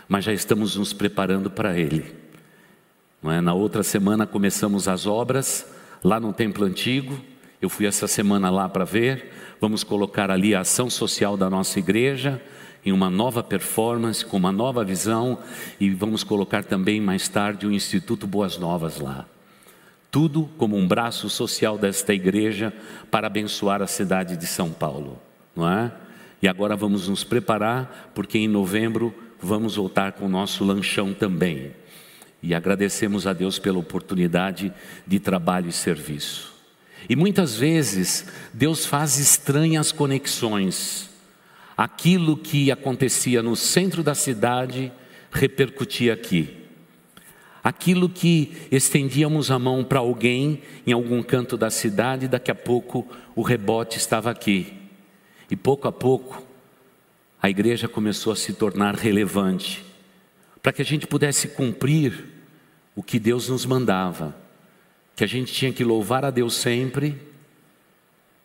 mas 0.07 0.25
já 0.25 0.33
estamos 0.33 0.75
nos 0.75 0.91
preparando 0.91 1.49
para 1.51 1.77
ele. 1.77 2.15
Não 3.21 3.31
é? 3.31 3.41
Na 3.41 3.53
outra 3.53 3.83
semana 3.83 4.25
começamos 4.25 4.87
as 4.87 5.05
obras 5.05 5.65
lá 6.03 6.19
no 6.19 6.33
templo 6.33 6.65
antigo. 6.65 7.19
Eu 7.61 7.69
fui 7.69 7.85
essa 7.85 8.07
semana 8.07 8.49
lá 8.49 8.67
para 8.69 8.85
ver. 8.85 9.31
Vamos 9.59 9.83
colocar 9.83 10.31
ali 10.31 10.55
a 10.55 10.61
ação 10.61 10.89
social 10.89 11.35
da 11.35 11.49
nossa 11.49 11.77
igreja 11.77 12.41
em 12.85 12.91
uma 12.91 13.09
nova 13.09 13.43
performance, 13.43 14.25
com 14.25 14.37
uma 14.37 14.51
nova 14.51 14.83
visão, 14.83 15.39
e 15.79 15.89
vamos 15.89 16.23
colocar 16.23 16.63
também 16.63 17.01
mais 17.01 17.27
tarde 17.27 17.67
o 17.67 17.71
Instituto 17.71 18.25
Boas 18.25 18.57
Novas 18.57 18.99
lá. 18.99 19.25
Tudo 20.11 20.49
como 20.57 20.75
um 20.75 20.87
braço 20.87 21.29
social 21.29 21.77
desta 21.77 22.13
igreja 22.13 22.73
para 23.11 23.27
abençoar 23.27 23.81
a 23.81 23.87
cidade 23.87 24.35
de 24.35 24.47
São 24.47 24.71
Paulo, 24.71 25.21
não 25.55 25.69
é? 25.69 25.91
E 26.41 26.47
agora 26.47 26.75
vamos 26.75 27.07
nos 27.07 27.23
preparar, 27.23 28.11
porque 28.15 28.37
em 28.37 28.47
novembro 28.47 29.13
vamos 29.41 29.75
voltar 29.75 30.13
com 30.13 30.25
o 30.25 30.29
nosso 30.29 30.63
lanchão 30.63 31.13
também. 31.13 31.71
E 32.41 32.55
agradecemos 32.55 33.27
a 33.27 33.33
Deus 33.33 33.59
pela 33.59 33.77
oportunidade 33.77 34.73
de 35.05 35.19
trabalho 35.19 35.69
e 35.69 35.73
serviço. 35.73 36.53
E 37.09 37.15
muitas 37.15 37.55
vezes 37.55 38.25
Deus 38.53 38.85
faz 38.85 39.17
estranhas 39.17 39.91
conexões 39.91 41.09
aquilo 41.79 42.35
que 42.35 42.69
acontecia 42.73 43.41
no 43.41 43.55
centro 43.55 44.03
da 44.03 44.13
cidade 44.13 44.91
repercutia 45.31 46.13
aqui. 46.13 46.58
Aquilo 47.63 48.07
que 48.07 48.67
estendíamos 48.71 49.51
a 49.51 49.59
mão 49.59 49.83
para 49.83 49.99
alguém 49.99 50.61
em 50.87 50.93
algum 50.93 51.21
canto 51.21 51.57
da 51.57 51.69
cidade, 51.69 52.27
daqui 52.27 52.49
a 52.51 52.55
pouco 52.55 53.07
o 53.35 53.41
rebote 53.41 53.97
estava 53.97 54.31
aqui. 54.31 54.73
E 55.51 55.55
pouco 55.55 55.87
a 55.87 55.91
pouco 55.91 56.45
a 57.41 57.49
igreja 57.49 57.87
começou 57.87 58.33
a 58.33 58.35
se 58.35 58.53
tornar 58.53 58.95
relevante, 58.95 59.85
para 60.61 60.73
que 60.73 60.81
a 60.81 60.85
gente 60.85 61.07
pudesse 61.07 61.49
cumprir 61.49 62.25
o 62.95 63.01
que 63.01 63.17
Deus 63.17 63.47
nos 63.47 63.65
mandava, 63.65 64.35
que 65.15 65.23
a 65.23 65.27
gente 65.27 65.53
tinha 65.53 65.71
que 65.71 65.83
louvar 65.83 66.25
a 66.25 66.31
Deus 66.31 66.55
sempre 66.55 67.17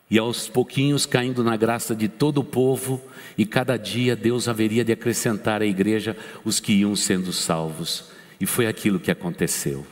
e 0.09 0.17
aos 0.17 0.47
pouquinhos 0.47 1.05
caindo 1.05 1.43
na 1.43 1.57
graça 1.57 1.95
de 1.95 2.07
todo 2.07 2.37
o 2.39 2.43
povo, 2.43 3.01
e 3.37 3.45
cada 3.45 3.75
dia 3.75 4.15
Deus 4.15 4.47
haveria 4.47 4.85
de 4.85 4.91
acrescentar 4.91 5.61
à 5.61 5.65
igreja 5.65 6.15
os 6.43 6.59
que 6.59 6.73
iam 6.73 6.95
sendo 6.95 7.33
salvos. 7.33 8.14
E 8.39 8.45
foi 8.45 8.67
aquilo 8.67 8.99
que 8.99 9.11
aconteceu. 9.11 9.85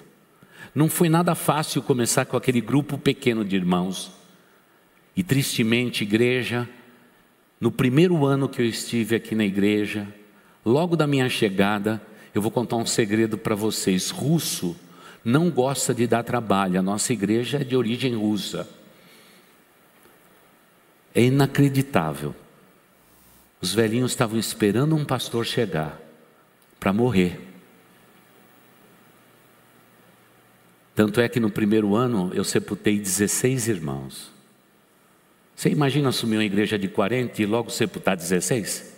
Não 0.73 0.89
foi 0.89 1.07
nada 1.07 1.35
fácil 1.35 1.81
começar 1.81 2.25
com 2.25 2.35
aquele 2.35 2.59
grupo 2.59 2.97
pequeno 2.97 3.45
de 3.45 3.55
irmãos. 3.55 4.11
E 5.15 5.23
tristemente, 5.23 6.03
igreja, 6.03 6.67
no 7.59 7.71
primeiro 7.71 8.25
ano 8.25 8.49
que 8.49 8.61
eu 8.61 8.65
estive 8.65 9.15
aqui 9.15 9.35
na 9.35 9.45
igreja, 9.45 10.07
logo 10.65 10.95
da 10.95 11.05
minha 11.05 11.29
chegada, 11.29 12.01
eu 12.33 12.41
vou 12.41 12.49
contar 12.49 12.77
um 12.77 12.85
segredo 12.85 13.37
para 13.37 13.55
vocês. 13.55 14.09
Russo 14.09 14.75
não 15.23 15.49
gosta 15.49 15.93
de 15.93 16.07
dar 16.07 16.23
trabalho. 16.23 16.79
A 16.79 16.83
nossa 16.83 17.13
igreja 17.13 17.59
é 17.59 17.63
de 17.63 17.75
origem 17.75 18.15
russa. 18.15 18.67
É 21.13 21.21
inacreditável. 21.21 22.35
Os 23.61 23.73
velhinhos 23.73 24.11
estavam 24.11 24.37
esperando 24.37 24.95
um 24.95 25.05
pastor 25.05 25.45
chegar 25.45 26.01
para 26.79 26.91
morrer. 26.91 27.52
Tanto 30.95 31.19
é 31.19 31.27
que 31.27 31.39
no 31.39 31.49
primeiro 31.49 31.95
ano 31.95 32.31
eu 32.33 32.43
sepultei 32.43 32.99
16 32.99 33.67
irmãos. 33.67 34.31
Você 35.55 35.69
imagina 35.69 36.09
assumir 36.09 36.37
uma 36.37 36.43
igreja 36.43 36.77
de 36.77 36.87
40 36.87 37.41
e 37.41 37.45
logo 37.45 37.69
sepultar 37.69 38.15
16? 38.15 38.93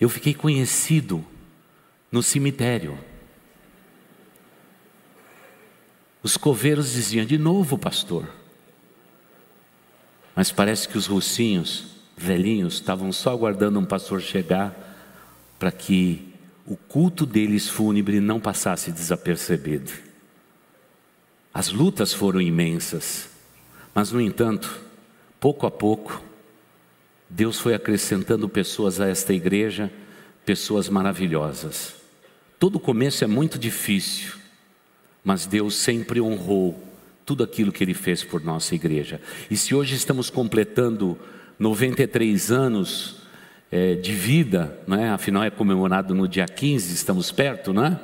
Eu 0.00 0.08
fiquei 0.08 0.34
conhecido 0.34 1.24
no 2.10 2.22
cemitério. 2.22 2.98
Os 6.22 6.36
coveiros 6.36 6.92
diziam: 6.92 7.24
de 7.24 7.38
novo, 7.38 7.78
pastor. 7.78 8.28
Mas 10.34 10.52
parece 10.52 10.88
que 10.88 10.98
os 10.98 11.06
russinhos, 11.06 11.86
velhinhos, 12.16 12.74
estavam 12.74 13.10
só 13.10 13.32
aguardando 13.32 13.78
um 13.78 13.84
pastor 13.86 14.20
chegar 14.20 14.74
para 15.58 15.72
que 15.72 16.25
o 16.66 16.76
culto 16.76 17.24
deles 17.24 17.68
fúnebre 17.68 18.20
não 18.20 18.40
passasse 18.40 18.90
desapercebido. 18.90 19.92
As 21.54 21.70
lutas 21.70 22.12
foram 22.12 22.40
imensas, 22.40 23.28
mas 23.94 24.10
no 24.10 24.20
entanto, 24.20 24.80
pouco 25.40 25.66
a 25.66 25.70
pouco, 25.70 26.22
Deus 27.30 27.58
foi 27.58 27.74
acrescentando 27.74 28.48
pessoas 28.48 29.00
a 29.00 29.08
esta 29.08 29.32
igreja, 29.32 29.90
pessoas 30.44 30.88
maravilhosas. 30.88 31.94
Todo 32.58 32.80
começo 32.80 33.24
é 33.24 33.26
muito 33.26 33.58
difícil, 33.58 34.34
mas 35.24 35.46
Deus 35.46 35.74
sempre 35.76 36.20
honrou 36.20 36.82
tudo 37.24 37.42
aquilo 37.42 37.72
que 37.72 37.82
ele 37.82 37.94
fez 37.94 38.22
por 38.22 38.42
nossa 38.42 38.74
igreja. 38.74 39.20
E 39.50 39.56
se 39.56 39.74
hoje 39.74 39.94
estamos 39.94 40.30
completando 40.30 41.18
93 41.58 42.52
anos 42.52 43.16
é, 43.70 43.94
de 43.94 44.12
vida, 44.12 44.78
né? 44.86 45.10
afinal 45.10 45.42
é 45.42 45.50
comemorado 45.50 46.14
no 46.14 46.28
dia 46.28 46.46
15, 46.46 46.94
estamos 46.94 47.32
perto, 47.32 47.72
né? 47.72 47.98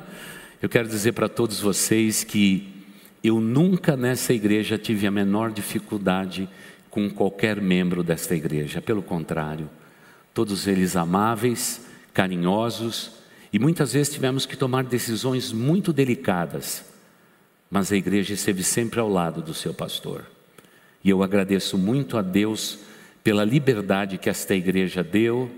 Eu 0.61 0.69
quero 0.69 0.87
dizer 0.87 1.11
para 1.13 1.27
todos 1.27 1.59
vocês 1.59 2.23
que 2.23 2.85
eu 3.23 3.39
nunca 3.39 3.95
nessa 3.95 4.33
igreja 4.33 4.77
tive 4.77 5.07
a 5.07 5.11
menor 5.11 5.51
dificuldade 5.51 6.49
com 6.89 7.09
qualquer 7.09 7.59
membro 7.61 8.03
desta 8.03 8.35
igreja, 8.35 8.81
pelo 8.81 9.01
contrário, 9.01 9.69
todos 10.33 10.67
eles 10.67 10.95
amáveis, 10.95 11.81
carinhosos 12.13 13.11
e 13.51 13.59
muitas 13.59 13.93
vezes 13.93 14.13
tivemos 14.13 14.45
que 14.45 14.57
tomar 14.57 14.83
decisões 14.83 15.51
muito 15.51 15.93
delicadas, 15.93 16.85
mas 17.69 17.91
a 17.91 17.95
igreja 17.95 18.33
esteve 18.33 18.63
sempre 18.63 18.99
ao 18.99 19.09
lado 19.09 19.41
do 19.41 19.53
seu 19.53 19.73
pastor. 19.73 20.25
E 21.03 21.09
eu 21.09 21.21
agradeço 21.21 21.77
muito 21.77 22.17
a 22.17 22.21
Deus 22.21 22.79
pela 23.23 23.45
liberdade 23.45 24.17
que 24.17 24.29
esta 24.29 24.53
igreja 24.53 25.03
deu, 25.03 25.49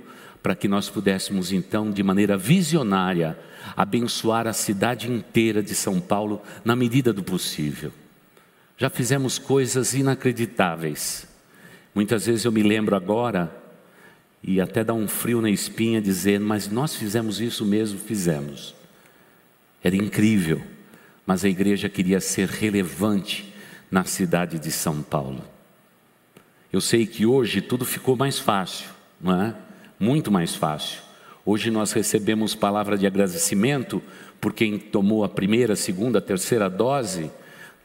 para 0.43 0.55
que 0.55 0.67
nós 0.67 0.89
pudéssemos 0.89 1.51
então, 1.51 1.89
de 1.89 2.03
maneira 2.03 2.37
visionária, 2.37 3.37
abençoar 3.75 4.45
a 4.45 4.53
cidade 4.53 5.11
inteira 5.11 5.63
de 5.63 5.73
São 5.73 5.99
Paulo 5.99 6.41
na 6.63 6.75
medida 6.75 7.11
do 7.11 7.23
possível. 7.23 7.91
Já 8.77 8.89
fizemos 8.89 9.39
coisas 9.39 9.93
inacreditáveis. 9.93 11.27
Muitas 11.95 12.27
vezes 12.27 12.45
eu 12.45 12.51
me 12.51 12.61
lembro 12.61 12.95
agora, 12.95 13.51
e 14.43 14.61
até 14.61 14.83
dá 14.83 14.93
um 14.93 15.07
frio 15.07 15.41
na 15.41 15.49
espinha, 15.49 15.99
dizendo: 15.99 16.45
Mas 16.45 16.69
nós 16.69 16.95
fizemos 16.95 17.41
isso 17.41 17.65
mesmo, 17.65 17.97
fizemos. 17.97 18.75
Era 19.83 19.95
incrível, 19.95 20.61
mas 21.25 21.43
a 21.43 21.49
igreja 21.49 21.89
queria 21.89 22.19
ser 22.19 22.47
relevante 22.49 23.51
na 23.89 24.03
cidade 24.03 24.59
de 24.59 24.71
São 24.71 25.01
Paulo. 25.01 25.54
Eu 26.75 26.81
sei 26.81 27.05
que 27.05 27.25
hoje 27.25 27.61
tudo 27.61 27.85
ficou 27.85 28.17
mais 28.17 28.37
fácil, 28.37 28.89
não 29.21 29.41
é? 29.41 29.55
Muito 29.97 30.29
mais 30.29 30.55
fácil. 30.55 30.99
Hoje 31.45 31.71
nós 31.71 31.93
recebemos 31.93 32.53
palavra 32.53 32.97
de 32.97 33.07
agradecimento 33.07 34.03
por 34.41 34.51
quem 34.51 34.77
tomou 34.77 35.23
a 35.23 35.29
primeira, 35.29 35.73
segunda, 35.77 36.19
terceira 36.19 36.69
dose, 36.69 37.31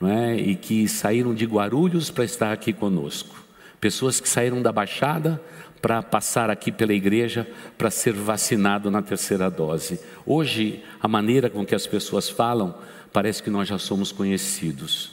não 0.00 0.08
é? 0.08 0.34
E 0.34 0.56
que 0.56 0.88
saíram 0.88 1.32
de 1.32 1.46
Guarulhos 1.46 2.10
para 2.10 2.24
estar 2.24 2.52
aqui 2.52 2.72
conosco. 2.72 3.32
Pessoas 3.80 4.18
que 4.18 4.28
saíram 4.28 4.60
da 4.60 4.72
Baixada 4.72 5.40
para 5.80 6.02
passar 6.02 6.50
aqui 6.50 6.72
pela 6.72 6.92
igreja 6.92 7.46
para 7.78 7.92
ser 7.92 8.12
vacinado 8.12 8.90
na 8.90 9.00
terceira 9.00 9.48
dose. 9.48 10.00
Hoje, 10.26 10.82
a 11.00 11.06
maneira 11.06 11.48
com 11.48 11.64
que 11.64 11.76
as 11.76 11.86
pessoas 11.86 12.28
falam, 12.28 12.74
parece 13.12 13.40
que 13.40 13.50
nós 13.50 13.68
já 13.68 13.78
somos 13.78 14.10
conhecidos. 14.10 15.12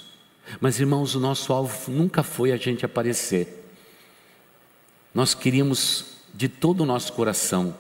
Mas, 0.60 0.79
irmãos, 0.79 1.13
o 1.13 1.19
nosso 1.19 1.53
alvo 1.53 1.91
nunca 1.91 2.24
foi 2.24 2.51
a 2.51 2.57
gente 2.57 2.84
aparecer. 2.84 3.65
Nós 5.17 5.33
queríamos 5.33 6.05
de 6.31 6.47
todo 6.47 6.81
o 6.81 6.86
nosso 6.86 7.12
coração 7.12 7.75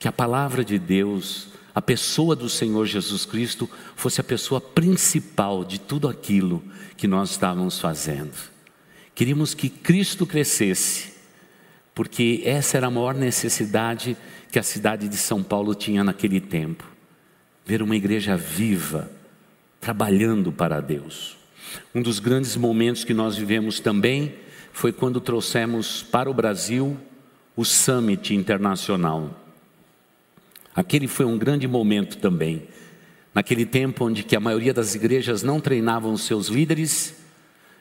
que 0.00 0.08
a 0.08 0.12
palavra 0.12 0.64
de 0.64 0.80
Deus, 0.80 1.46
a 1.72 1.80
pessoa 1.80 2.34
do 2.34 2.48
Senhor 2.48 2.86
Jesus 2.86 3.24
Cristo, 3.24 3.70
fosse 3.94 4.20
a 4.20 4.24
pessoa 4.24 4.60
principal 4.60 5.64
de 5.64 5.78
tudo 5.78 6.08
aquilo 6.08 6.60
que 6.96 7.06
nós 7.06 7.30
estávamos 7.30 7.78
fazendo. 7.78 8.34
Queríamos 9.14 9.54
que 9.54 9.68
Cristo 9.68 10.26
crescesse, 10.26 11.12
porque 11.94 12.42
essa 12.44 12.76
era 12.76 12.88
a 12.88 12.90
maior 12.90 13.14
necessidade 13.14 14.16
que 14.50 14.58
a 14.58 14.62
cidade 14.64 15.08
de 15.08 15.16
São 15.16 15.44
Paulo 15.44 15.72
tinha 15.72 16.02
naquele 16.02 16.40
tempo. 16.40 16.82
Ver 17.64 17.80
uma 17.80 17.94
igreja 17.94 18.36
viva, 18.36 19.08
trabalhando 19.80 20.50
para 20.50 20.80
Deus. 20.80 21.36
Um 21.94 22.02
dos 22.02 22.18
grandes 22.18 22.56
momentos 22.56 23.04
que 23.04 23.14
nós 23.14 23.36
vivemos 23.36 23.78
também 23.78 24.34
foi 24.76 24.92
quando 24.92 25.22
trouxemos 25.22 26.02
para 26.02 26.30
o 26.30 26.34
Brasil 26.34 26.98
o 27.56 27.64
Summit 27.64 28.34
Internacional. 28.34 29.34
Aquele 30.74 31.08
foi 31.08 31.24
um 31.24 31.38
grande 31.38 31.66
momento 31.66 32.18
também. 32.18 32.68
Naquele 33.34 33.64
tempo 33.64 34.04
onde 34.04 34.22
que 34.22 34.36
a 34.36 34.40
maioria 34.40 34.74
das 34.74 34.94
igrejas 34.94 35.42
não 35.42 35.60
treinavam 35.60 36.14
seus 36.18 36.48
líderes 36.48 37.14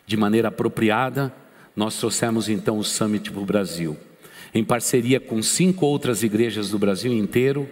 de 0.08 0.16
maneira 0.16 0.48
apropriada, 0.48 1.34
nós 1.76 2.00
trouxemos 2.00 2.48
então 2.48 2.78
o 2.78 2.84
Summit 2.86 3.30
para 3.30 3.42
o 3.42 3.46
Brasil. 3.46 3.98
Em 4.54 4.64
parceria 4.64 5.20
com 5.20 5.44
cinco 5.44 5.86
outras 5.86 6.24
igrejas 6.24 6.70
do 6.70 6.80
Brasil 6.80 7.12
inteiro, 7.12 7.70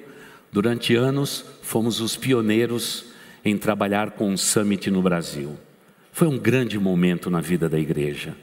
durante 0.52 0.98
anos 0.98 1.46
fomos 1.62 2.02
os 2.02 2.18
pioneiros 2.18 3.06
em 3.46 3.58
trabalhar 3.58 4.12
com 4.12 4.34
o 4.34 4.38
Summit 4.38 4.92
no 4.92 5.02
Brasil. 5.02 5.58
Foi 6.12 6.28
um 6.28 6.38
grande 6.38 6.78
momento 6.78 7.30
na 7.30 7.40
vida 7.40 7.70
da 7.70 7.80
igreja. 7.80 8.36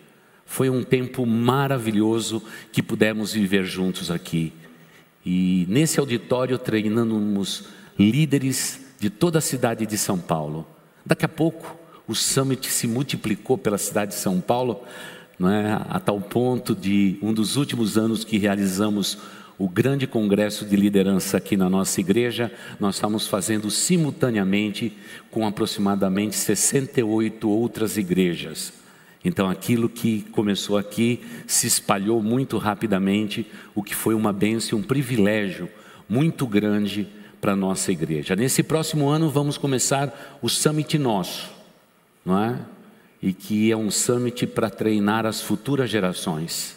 Foi 0.51 0.69
um 0.69 0.83
tempo 0.83 1.25
maravilhoso 1.25 2.43
que 2.73 2.83
pudemos 2.83 3.33
viver 3.33 3.65
juntos 3.65 4.11
aqui. 4.11 4.53
E 5.25 5.65
nesse 5.69 6.01
auditório 6.01 6.59
treinamos 6.59 7.67
líderes 7.97 8.81
de 8.99 9.09
toda 9.09 9.39
a 9.39 9.41
cidade 9.41 9.87
de 9.87 9.97
São 9.97 10.19
Paulo. 10.19 10.67
Daqui 11.07 11.25
a 11.25 11.29
pouco 11.29 11.79
o 12.07 12.17
summit 12.17 12.69
se 12.69 12.89
multiplicou 12.89 13.57
pela 13.57 13.79
cidade 13.79 14.11
de 14.11 14.17
São 14.17 14.41
Paulo, 14.41 14.83
é? 15.41 15.79
a 15.89 16.01
tal 16.01 16.21
ponto 16.21 16.75
de 16.75 17.17
um 17.23 17.33
dos 17.33 17.57
últimos 17.57 17.97
anos 17.97 18.25
que 18.25 18.37
realizamos 18.37 19.19
o 19.57 19.69
grande 19.69 20.05
congresso 20.05 20.65
de 20.65 20.75
liderança 20.75 21.37
aqui 21.37 21.57
na 21.57 21.71
nossa 21.71 22.01
igreja, 22.01 22.53
nós 22.81 22.97
estamos 22.97 23.29
fazendo 23.29 23.71
simultaneamente 23.71 24.93
com 25.31 25.47
aproximadamente 25.47 26.35
68 26.35 27.49
outras 27.49 27.97
igrejas. 27.97 28.80
Então, 29.25 29.51
aquilo 29.51 29.89
que 29.89 30.23
começou 30.33 30.79
aqui 30.79 31.21
se 31.47 31.67
espalhou 31.67 32.23
muito 32.23 32.57
rapidamente, 32.57 33.47
o 33.75 33.83
que 33.83 33.95
foi 33.95 34.15
uma 34.15 34.33
bênção, 34.33 34.79
um 34.79 34.83
privilégio 34.83 35.69
muito 36.09 36.47
grande 36.47 37.07
para 37.41 37.53
a 37.53 37.57
nossa 37.57 37.93
igreja. 37.93 38.35
Nesse 38.35 38.63
próximo 38.63 39.09
ano, 39.09 39.31
vamos 39.31 39.59
começar 39.59 40.39
o 40.41 40.49
Summit 40.49 40.99
Nosso, 40.99 41.51
não 42.25 42.43
é? 42.43 42.59
E 43.23 43.33
que 43.33 43.71
é 43.71 43.77
um 43.77 43.91
summit 43.91 44.47
para 44.47 44.71
treinar 44.71 45.27
as 45.27 45.43
futuras 45.43 45.91
gerações. 45.91 46.77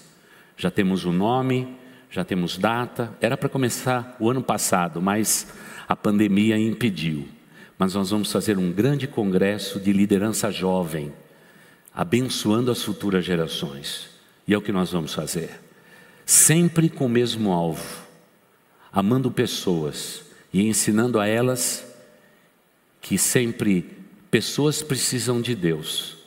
Já 0.57 0.69
temos 0.69 1.05
o 1.05 1.11
nome, 1.11 1.67
já 2.11 2.23
temos 2.23 2.57
data, 2.57 3.15
era 3.21 3.37
para 3.37 3.49
começar 3.49 4.15
o 4.19 4.29
ano 4.29 4.43
passado, 4.43 5.01
mas 5.01 5.47
a 5.87 5.95
pandemia 5.95 6.57
impediu. 6.57 7.27
Mas 7.77 7.95
nós 7.95 8.09
vamos 8.09 8.31
fazer 8.31 8.57
um 8.57 8.71
grande 8.71 9.07
congresso 9.07 9.79
de 9.79 9.91
liderança 9.91 10.51
jovem, 10.51 11.11
abençoando 11.93 12.71
as 12.71 12.81
futuras 12.81 13.23
gerações. 13.23 14.09
E 14.47 14.53
é 14.53 14.57
o 14.57 14.61
que 14.61 14.71
nós 14.71 14.91
vamos 14.91 15.13
fazer. 15.13 15.59
Sempre 16.25 16.89
com 16.89 17.05
o 17.05 17.09
mesmo 17.09 17.51
alvo, 17.51 18.03
amando 18.91 19.29
pessoas 19.31 20.23
e 20.51 20.67
ensinando 20.67 21.19
a 21.19 21.27
elas 21.27 21.85
que 23.01 23.17
sempre 23.17 23.85
pessoas 24.31 24.81
precisam 24.81 25.41
de 25.41 25.53
Deus, 25.53 26.17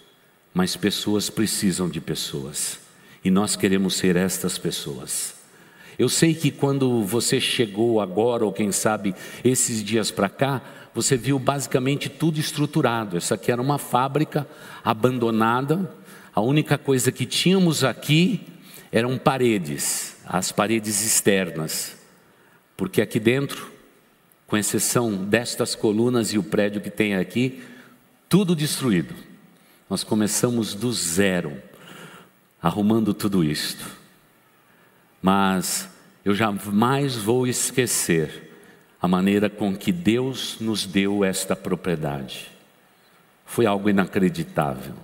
mas 0.52 0.76
pessoas 0.76 1.30
precisam 1.30 1.88
de 1.88 2.00
pessoas. 2.00 2.78
E 3.24 3.30
nós 3.30 3.56
queremos 3.56 3.96
ser 3.96 4.14
estas 4.14 4.58
pessoas. 4.58 5.34
Eu 5.98 6.08
sei 6.08 6.34
que 6.34 6.50
quando 6.50 7.02
você 7.02 7.40
chegou 7.40 8.00
agora, 8.00 8.44
ou 8.44 8.52
quem 8.52 8.70
sabe 8.70 9.14
esses 9.42 9.82
dias 9.82 10.10
para 10.10 10.28
cá, 10.28 10.62
você 10.96 11.16
viu 11.16 11.38
basicamente 11.38 12.08
tudo 12.08 12.40
estruturado. 12.40 13.16
Essa 13.16 13.36
aqui 13.36 13.52
era 13.52 13.62
uma 13.62 13.78
fábrica 13.78 14.48
abandonada. 14.82 15.94
A 16.34 16.40
única 16.40 16.76
coisa 16.76 17.12
que 17.12 17.24
tínhamos 17.24 17.84
aqui 17.84 18.40
eram 18.90 19.16
paredes, 19.16 20.16
as 20.26 20.50
paredes 20.50 21.04
externas. 21.04 21.96
Porque 22.76 23.00
aqui 23.00 23.20
dentro, 23.20 23.70
com 24.46 24.56
exceção 24.56 25.24
destas 25.24 25.74
colunas 25.74 26.32
e 26.32 26.38
o 26.38 26.42
prédio 26.42 26.80
que 26.80 26.90
tem 26.90 27.14
aqui, 27.14 27.62
tudo 28.28 28.56
destruído. 28.56 29.14
Nós 29.88 30.02
começamos 30.02 30.74
do 30.74 30.92
zero, 30.92 31.62
arrumando 32.60 33.14
tudo 33.14 33.44
isto 33.44 33.96
mas 35.26 35.88
eu 36.24 36.34
jamais 36.36 37.16
vou 37.16 37.48
esquecer 37.48 38.55
a 39.00 39.08
maneira 39.08 39.48
com 39.48 39.76
que 39.76 39.92
Deus 39.92 40.56
nos 40.60 40.86
deu 40.86 41.24
esta 41.24 41.54
propriedade. 41.54 42.48
Foi 43.44 43.66
algo 43.66 43.88
inacreditável, 43.88 44.94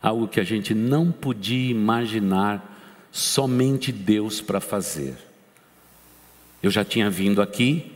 algo 0.00 0.28
que 0.28 0.40
a 0.40 0.44
gente 0.44 0.74
não 0.74 1.10
podia 1.10 1.70
imaginar 1.70 3.08
somente 3.10 3.90
Deus 3.90 4.40
para 4.40 4.60
fazer. 4.60 5.16
Eu 6.62 6.70
já 6.70 6.84
tinha 6.84 7.08
vindo 7.08 7.40
aqui 7.40 7.92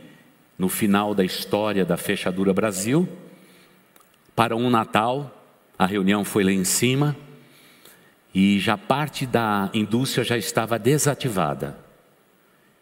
no 0.57 0.69
final 0.69 1.13
da 1.13 1.23
história 1.23 1.85
da 1.85 1.97
Fechadura 1.97 2.53
Brasil 2.53 3.07
para 4.35 4.55
um 4.55 4.69
Natal, 4.69 5.43
a 5.77 5.85
reunião 5.85 6.25
foi 6.25 6.43
lá 6.43 6.51
em 6.51 6.63
cima 6.63 7.15
e 8.33 8.59
já 8.59 8.77
parte 8.77 9.25
da 9.27 9.69
indústria 9.73 10.23
já 10.23 10.37
estava 10.37 10.79
desativada. 10.79 11.82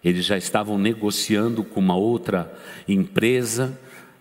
Eles 0.04 0.26
já 0.26 0.38
estavam 0.38 0.78
negociando 0.78 1.64
com 1.64 1.80
uma 1.80 1.96
outra 1.96 2.52
empresa 2.88 3.80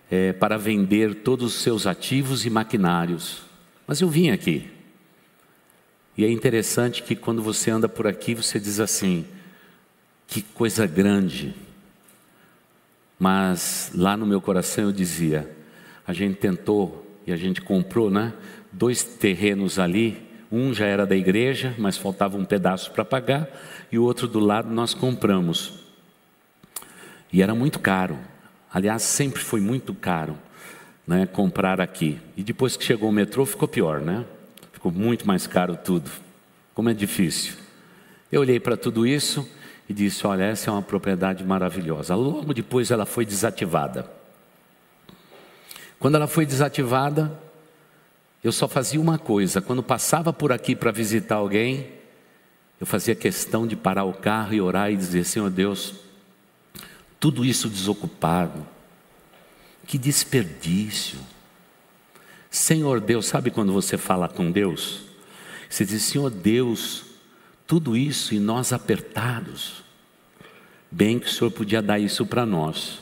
é, 0.09 0.31
para 0.33 0.57
vender 0.57 1.15
todos 1.15 1.55
os 1.55 1.61
seus 1.61 1.87
ativos 1.87 2.45
e 2.45 2.49
maquinários. 2.49 3.41
Mas 3.87 3.99
eu 4.01 4.09
vim 4.09 4.29
aqui. 4.29 4.69
E 6.17 6.25
é 6.25 6.29
interessante 6.29 7.01
que 7.01 7.15
quando 7.15 7.41
você 7.41 7.71
anda 7.71 7.89
por 7.89 8.05
aqui, 8.05 8.35
você 8.35 8.59
diz 8.59 8.79
assim: 8.79 9.25
que 10.27 10.41
coisa 10.41 10.85
grande. 10.85 11.53
Mas 13.17 13.91
lá 13.95 14.15
no 14.15 14.25
meu 14.25 14.41
coração 14.41 14.85
eu 14.85 14.91
dizia: 14.91 15.49
a 16.05 16.13
gente 16.13 16.37
tentou 16.37 17.07
e 17.25 17.31
a 17.31 17.37
gente 17.37 17.61
comprou, 17.61 18.11
né? 18.11 18.33
Dois 18.71 19.03
terrenos 19.03 19.79
ali 19.79 20.30
Um 20.51 20.73
já 20.73 20.85
era 20.85 21.05
da 21.05 21.15
igreja, 21.15 21.73
mas 21.77 21.97
faltava 21.97 22.37
um 22.37 22.43
pedaço 22.43 22.91
para 22.91 23.05
pagar, 23.05 23.47
e 23.91 23.97
o 23.97 24.03
outro 24.03 24.27
do 24.27 24.39
lado 24.39 24.69
nós 24.69 24.93
compramos. 24.93 25.79
E 27.31 27.41
era 27.41 27.55
muito 27.55 27.79
caro. 27.79 28.19
Aliás, 28.73 29.03
sempre 29.03 29.41
foi 29.41 29.61
muito 29.61 29.93
caro 29.93 30.37
né, 31.07 31.25
comprar 31.25 31.79
aqui. 31.79 32.19
E 32.35 32.43
depois 32.43 32.75
que 32.75 32.83
chegou 32.83 33.09
o 33.09 33.13
metrô, 33.13 33.45
ficou 33.45 33.67
pior, 33.67 34.01
né? 34.01 34.25
Ficou 34.73 34.91
muito 34.91 35.27
mais 35.27 35.47
caro 35.47 35.77
tudo. 35.77 36.09
Como 36.73 36.89
é 36.89 36.93
difícil. 36.93 37.53
Eu 38.31 38.41
olhei 38.41 38.59
para 38.59 38.75
tudo 38.75 39.05
isso 39.05 39.47
e 39.87 39.93
disse: 39.93 40.25
Olha, 40.25 40.43
essa 40.43 40.69
é 40.69 40.73
uma 40.73 40.81
propriedade 40.81 41.43
maravilhosa. 41.43 42.15
Logo 42.15 42.53
depois 42.53 42.91
ela 42.91 43.05
foi 43.05 43.25
desativada. 43.25 44.09
Quando 45.99 46.15
ela 46.15 46.27
foi 46.27 46.45
desativada, 46.45 47.31
eu 48.43 48.51
só 48.51 48.67
fazia 48.67 48.99
uma 48.99 49.17
coisa: 49.17 49.61
quando 49.61 49.83
passava 49.83 50.33
por 50.33 50.51
aqui 50.51 50.75
para 50.75 50.91
visitar 50.91 51.35
alguém, 51.35 51.91
eu 52.79 52.87
fazia 52.87 53.15
questão 53.15 53.67
de 53.67 53.75
parar 53.75 54.05
o 54.05 54.13
carro 54.13 54.53
e 54.53 54.61
orar 54.61 54.91
e 54.91 54.97
dizer: 54.97 55.23
Senhor 55.23 55.49
Deus, 55.49 55.93
tudo 57.19 57.45
isso 57.45 57.69
desocupado, 57.69 58.65
que 59.85 59.97
desperdício. 59.97 61.19
Senhor 62.49 62.99
Deus, 62.99 63.27
sabe 63.27 63.51
quando 63.51 63.71
você 63.71 63.97
fala 63.97 64.27
com 64.27 64.51
Deus? 64.51 65.03
Você 65.69 65.85
diz: 65.85 66.01
Senhor 66.01 66.31
Deus, 66.31 67.05
tudo 67.67 67.95
isso 67.95 68.33
e 68.33 68.39
nós 68.39 68.73
apertados. 68.73 69.83
Bem 70.89 71.19
que 71.19 71.27
o 71.27 71.29
Senhor 71.29 71.51
podia 71.51 71.81
dar 71.81 71.99
isso 71.99 72.25
para 72.25 72.45
nós. 72.45 72.99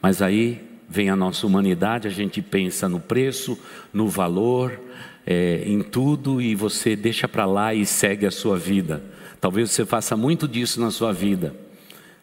Mas 0.00 0.22
aí 0.22 0.71
vem 0.92 1.08
a 1.08 1.16
nossa 1.16 1.46
humanidade, 1.46 2.06
a 2.06 2.10
gente 2.10 2.42
pensa 2.42 2.86
no 2.86 3.00
preço, 3.00 3.58
no 3.94 4.08
valor, 4.08 4.78
é, 5.26 5.62
em 5.64 5.80
tudo 5.80 6.38
e 6.38 6.54
você 6.54 6.94
deixa 6.94 7.26
para 7.26 7.46
lá 7.46 7.72
e 7.72 7.86
segue 7.86 8.26
a 8.26 8.30
sua 8.30 8.58
vida. 8.58 9.02
Talvez 9.40 9.70
você 9.70 9.86
faça 9.86 10.18
muito 10.18 10.46
disso 10.46 10.78
na 10.82 10.90
sua 10.90 11.10
vida. 11.10 11.56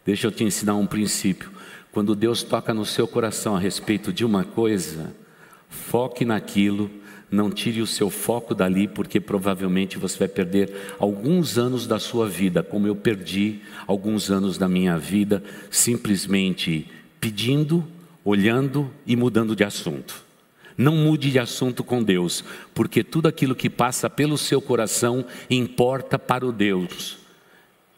Deixa 0.05 0.27
eu 0.27 0.31
te 0.31 0.43
ensinar 0.43 0.75
um 0.75 0.85
princípio. 0.85 1.49
Quando 1.91 2.15
Deus 2.15 2.43
toca 2.43 2.71
no 2.71 2.85
seu 2.85 3.07
coração 3.07 3.55
a 3.55 3.59
respeito 3.59 4.13
de 4.13 4.23
uma 4.23 4.43
coisa, 4.43 5.15
foque 5.67 6.23
naquilo, 6.23 6.91
não 7.31 7.49
tire 7.49 7.81
o 7.81 7.87
seu 7.87 8.11
foco 8.11 8.53
dali, 8.53 8.87
porque 8.87 9.19
provavelmente 9.19 9.97
você 9.97 10.19
vai 10.19 10.27
perder 10.27 10.93
alguns 10.99 11.57
anos 11.57 11.87
da 11.87 11.97
sua 11.97 12.27
vida, 12.27 12.61
como 12.61 12.85
eu 12.85 12.95
perdi 12.95 13.61
alguns 13.87 14.29
anos 14.29 14.59
da 14.59 14.67
minha 14.67 14.95
vida, 14.97 15.43
simplesmente 15.71 16.87
pedindo 17.19 17.85
olhando 18.29 18.91
e 19.07 19.15
mudando 19.15 19.55
de 19.55 19.63
assunto. 19.63 20.23
Não 20.77 20.95
mude 20.95 21.31
de 21.31 21.39
assunto 21.39 21.83
com 21.83 22.01
Deus, 22.03 22.43
porque 22.73 23.03
tudo 23.03 23.27
aquilo 23.27 23.55
que 23.55 23.69
passa 23.69 24.09
pelo 24.09 24.37
seu 24.37 24.61
coração 24.61 25.25
importa 25.49 26.17
para 26.17 26.45
o 26.45 26.51
Deus. 26.51 27.17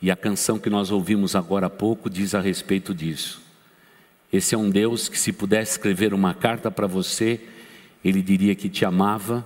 E 0.02 0.10
a 0.10 0.16
canção 0.16 0.58
que 0.58 0.70
nós 0.70 0.90
ouvimos 0.90 1.36
agora 1.36 1.68
há 1.68 1.70
pouco 1.70 2.10
diz 2.10 2.34
a 2.34 2.40
respeito 2.40 2.96
disso. 2.96 3.42
Esse 4.32 4.56
é 4.56 4.58
um 4.58 4.70
Deus 4.70 5.10
que, 5.10 5.20
se 5.20 5.34
pudesse 5.34 5.74
escrever 5.74 6.14
uma 6.14 6.34
carta 6.34 6.72
para 6.72 6.88
você, 6.88 7.42
ele 8.04 8.22
diria 8.22 8.56
que 8.56 8.70
te 8.70 8.86
amava 8.86 9.46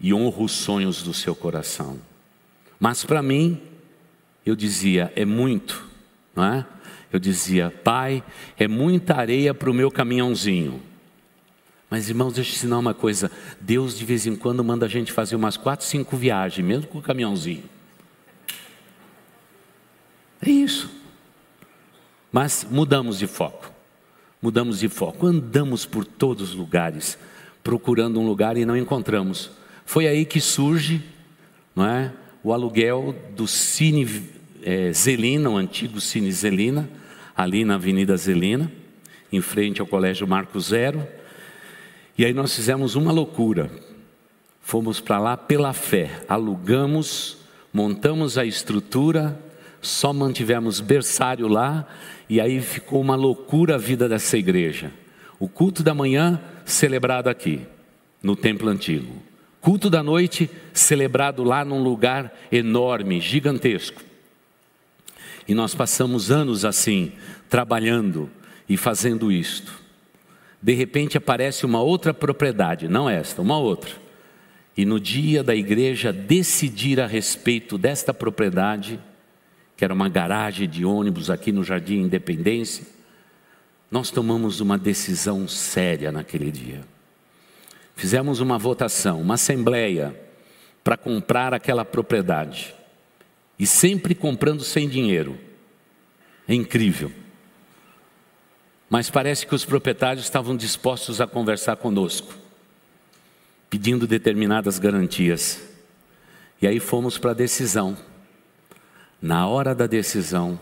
e 0.00 0.14
honra 0.14 0.42
os 0.42 0.52
sonhos 0.52 1.02
do 1.02 1.12
seu 1.12 1.34
coração. 1.34 1.98
Mas 2.78 3.04
para 3.04 3.22
mim, 3.22 3.60
eu 4.46 4.54
dizia, 4.54 5.12
é 5.14 5.24
muito, 5.24 5.84
não 6.34 6.44
é? 6.44 6.66
Eu 7.12 7.20
dizia: 7.20 7.70
Pai, 7.84 8.22
é 8.56 8.66
muita 8.66 9.14
areia 9.14 9.52
para 9.52 9.70
o 9.70 9.74
meu 9.74 9.90
caminhãozinho. 9.90 10.80
Mas 11.90 12.08
irmãos, 12.08 12.32
deixa 12.32 12.50
eu 12.50 12.54
ensinar 12.54 12.78
uma 12.78 12.94
coisa: 12.94 13.30
Deus 13.60 13.98
de 13.98 14.04
vez 14.04 14.26
em 14.26 14.34
quando 14.34 14.64
manda 14.64 14.86
a 14.86 14.88
gente 14.88 15.12
fazer 15.12 15.36
umas 15.36 15.56
quatro, 15.56 15.84
cinco 15.84 16.16
viagens, 16.16 16.66
mesmo 16.66 16.86
com 16.86 16.98
o 16.98 17.02
caminhãozinho. 17.02 17.64
É 20.40 20.50
isso. 20.50 20.90
Mas 22.32 22.66
mudamos 22.68 23.18
de 23.18 23.26
foco. 23.26 23.70
Mudamos 24.40 24.80
de 24.80 24.88
foco. 24.88 25.26
Andamos 25.26 25.84
por 25.84 26.04
todos 26.06 26.50
os 26.50 26.54
lugares, 26.56 27.18
procurando 27.62 28.18
um 28.18 28.26
lugar 28.26 28.56
e 28.56 28.64
não 28.64 28.76
encontramos. 28.76 29.50
Foi 29.84 30.08
aí 30.08 30.24
que 30.24 30.40
surge, 30.40 31.02
não 31.76 31.86
é? 31.86 32.12
O 32.42 32.52
aluguel 32.52 33.14
do 33.36 33.46
Cine 33.46 34.30
é, 34.62 34.92
Zelina, 34.92 35.50
o 35.50 35.56
antigo 35.56 36.00
Cine 36.00 36.32
Zelina, 36.32 36.88
ali 37.36 37.64
na 37.64 37.74
Avenida 37.74 38.16
Zelina, 38.16 38.70
em 39.32 39.40
frente 39.40 39.80
ao 39.80 39.86
Colégio 39.86 40.26
Marco 40.26 40.60
Zero. 40.60 41.06
E 42.16 42.24
aí 42.24 42.32
nós 42.32 42.54
fizemos 42.54 42.94
uma 42.94 43.10
loucura. 43.12 43.70
Fomos 44.60 45.00
para 45.00 45.18
lá 45.18 45.36
pela 45.36 45.72
fé, 45.72 46.22
alugamos, 46.28 47.38
montamos 47.72 48.38
a 48.38 48.44
estrutura, 48.44 49.38
só 49.80 50.12
mantivemos 50.12 50.80
berçário 50.80 51.48
lá, 51.48 51.86
e 52.28 52.40
aí 52.40 52.60
ficou 52.60 53.00
uma 53.00 53.16
loucura 53.16 53.74
a 53.74 53.78
vida 53.78 54.08
dessa 54.08 54.38
igreja. 54.38 54.92
O 55.40 55.48
culto 55.48 55.82
da 55.82 55.92
manhã 55.92 56.40
celebrado 56.64 57.28
aqui, 57.28 57.66
no 58.22 58.36
templo 58.36 58.68
antigo. 58.68 59.22
Culto 59.60 59.90
da 59.90 60.02
noite 60.02 60.48
celebrado 60.72 61.42
lá 61.42 61.64
num 61.64 61.82
lugar 61.82 62.32
enorme, 62.50 63.20
gigantesco. 63.20 64.02
E 65.46 65.54
nós 65.54 65.74
passamos 65.74 66.30
anos 66.30 66.64
assim, 66.64 67.12
trabalhando 67.48 68.30
e 68.68 68.76
fazendo 68.76 69.30
isto. 69.30 69.80
De 70.60 70.72
repente 70.74 71.18
aparece 71.18 71.66
uma 71.66 71.82
outra 71.82 72.14
propriedade, 72.14 72.88
não 72.88 73.08
esta, 73.08 73.42
uma 73.42 73.58
outra. 73.58 73.90
E 74.76 74.84
no 74.84 75.00
dia 75.00 75.42
da 75.42 75.54
igreja 75.54 76.12
decidir 76.12 77.00
a 77.00 77.06
respeito 77.06 77.76
desta 77.76 78.14
propriedade, 78.14 78.98
que 79.76 79.84
era 79.84 79.92
uma 79.92 80.08
garagem 80.08 80.68
de 80.68 80.84
ônibus 80.84 81.28
aqui 81.28 81.50
no 81.50 81.64
Jardim 81.64 82.02
Independência, 82.02 82.86
nós 83.90 84.10
tomamos 84.10 84.60
uma 84.60 84.78
decisão 84.78 85.46
séria 85.48 86.12
naquele 86.12 86.50
dia. 86.50 86.80
Fizemos 87.94 88.40
uma 88.40 88.56
votação, 88.56 89.20
uma 89.20 89.34
assembleia 89.34 90.18
para 90.82 90.96
comprar 90.96 91.52
aquela 91.52 91.84
propriedade 91.84 92.74
e 93.62 93.66
sempre 93.66 94.12
comprando 94.12 94.64
sem 94.64 94.88
dinheiro. 94.88 95.38
É 96.48 96.52
incrível. 96.52 97.12
Mas 98.90 99.08
parece 99.08 99.46
que 99.46 99.54
os 99.54 99.64
proprietários 99.64 100.24
estavam 100.24 100.56
dispostos 100.56 101.20
a 101.20 101.28
conversar 101.28 101.76
conosco, 101.76 102.34
pedindo 103.70 104.04
determinadas 104.04 104.80
garantias. 104.80 105.62
E 106.60 106.66
aí 106.66 106.80
fomos 106.80 107.18
para 107.18 107.30
a 107.30 107.34
decisão. 107.34 107.96
Na 109.20 109.46
hora 109.46 109.76
da 109.76 109.86
decisão, 109.86 110.58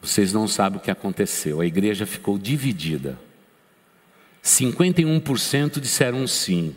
vocês 0.00 0.32
não 0.32 0.48
sabem 0.48 0.78
o 0.78 0.82
que 0.82 0.90
aconteceu. 0.90 1.60
A 1.60 1.66
igreja 1.66 2.06
ficou 2.06 2.38
dividida. 2.38 3.18
51% 4.42 5.78
disseram 5.78 6.26
sim. 6.26 6.74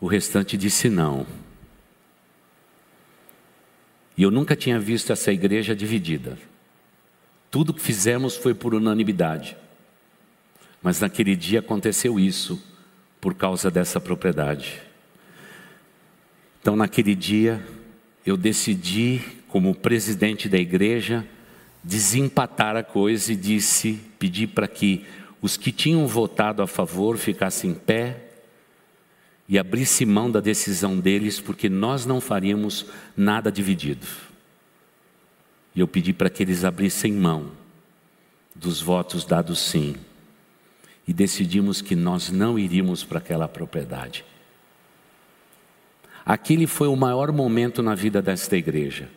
O 0.00 0.08
restante 0.08 0.56
disse 0.56 0.88
não. 0.88 1.24
E 4.16 4.22
eu 4.22 4.30
nunca 4.30 4.54
tinha 4.54 4.78
visto 4.78 5.12
essa 5.12 5.32
igreja 5.32 5.74
dividida. 5.74 6.38
Tudo 7.50 7.74
que 7.74 7.80
fizemos 7.80 8.36
foi 8.36 8.54
por 8.54 8.74
unanimidade. 8.74 9.56
Mas 10.82 11.00
naquele 11.00 11.36
dia 11.36 11.60
aconteceu 11.60 12.18
isso 12.18 12.62
por 13.20 13.34
causa 13.34 13.70
dessa 13.70 14.00
propriedade. 14.00 14.80
Então, 16.60 16.76
naquele 16.76 17.14
dia, 17.14 17.64
eu 18.24 18.36
decidi, 18.36 19.20
como 19.48 19.74
presidente 19.74 20.48
da 20.48 20.58
igreja, 20.58 21.26
desempatar 21.82 22.76
a 22.76 22.82
coisa 22.82 23.32
e 23.32 23.36
disse, 23.36 24.00
pedi 24.18 24.46
para 24.46 24.68
que 24.68 25.04
os 25.40 25.56
que 25.56 25.72
tinham 25.72 26.06
votado 26.06 26.62
a 26.62 26.66
favor 26.66 27.16
ficassem 27.16 27.70
em 27.70 27.74
pé 27.74 28.29
e 29.50 29.58
abrisse 29.58 30.06
mão 30.06 30.30
da 30.30 30.38
decisão 30.38 31.00
deles, 31.00 31.40
porque 31.40 31.68
nós 31.68 32.06
não 32.06 32.20
faríamos 32.20 32.86
nada 33.16 33.50
dividido. 33.50 34.06
E 35.74 35.80
eu 35.80 35.88
pedi 35.88 36.12
para 36.12 36.30
que 36.30 36.44
eles 36.44 36.64
abrissem 36.64 37.12
mão 37.12 37.50
dos 38.54 38.80
votos 38.80 39.24
dados 39.24 39.58
sim. 39.58 39.96
E 41.06 41.12
decidimos 41.12 41.82
que 41.82 41.96
nós 41.96 42.30
não 42.30 42.56
iríamos 42.56 43.02
para 43.02 43.18
aquela 43.18 43.48
propriedade. 43.48 44.24
Aquele 46.24 46.68
foi 46.68 46.86
o 46.86 46.94
maior 46.94 47.32
momento 47.32 47.82
na 47.82 47.96
vida 47.96 48.22
desta 48.22 48.56
igreja, 48.56 49.08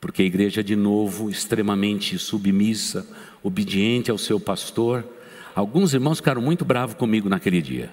porque 0.00 0.22
a 0.22 0.24
igreja, 0.24 0.62
de 0.62 0.76
novo, 0.76 1.28
extremamente 1.28 2.16
submissa, 2.16 3.04
obediente 3.42 4.08
ao 4.08 4.18
seu 4.18 4.38
pastor. 4.38 5.04
Alguns 5.52 5.94
irmãos 5.94 6.18
ficaram 6.18 6.40
muito 6.40 6.64
bravos 6.64 6.94
comigo 6.94 7.28
naquele 7.28 7.60
dia. 7.60 7.90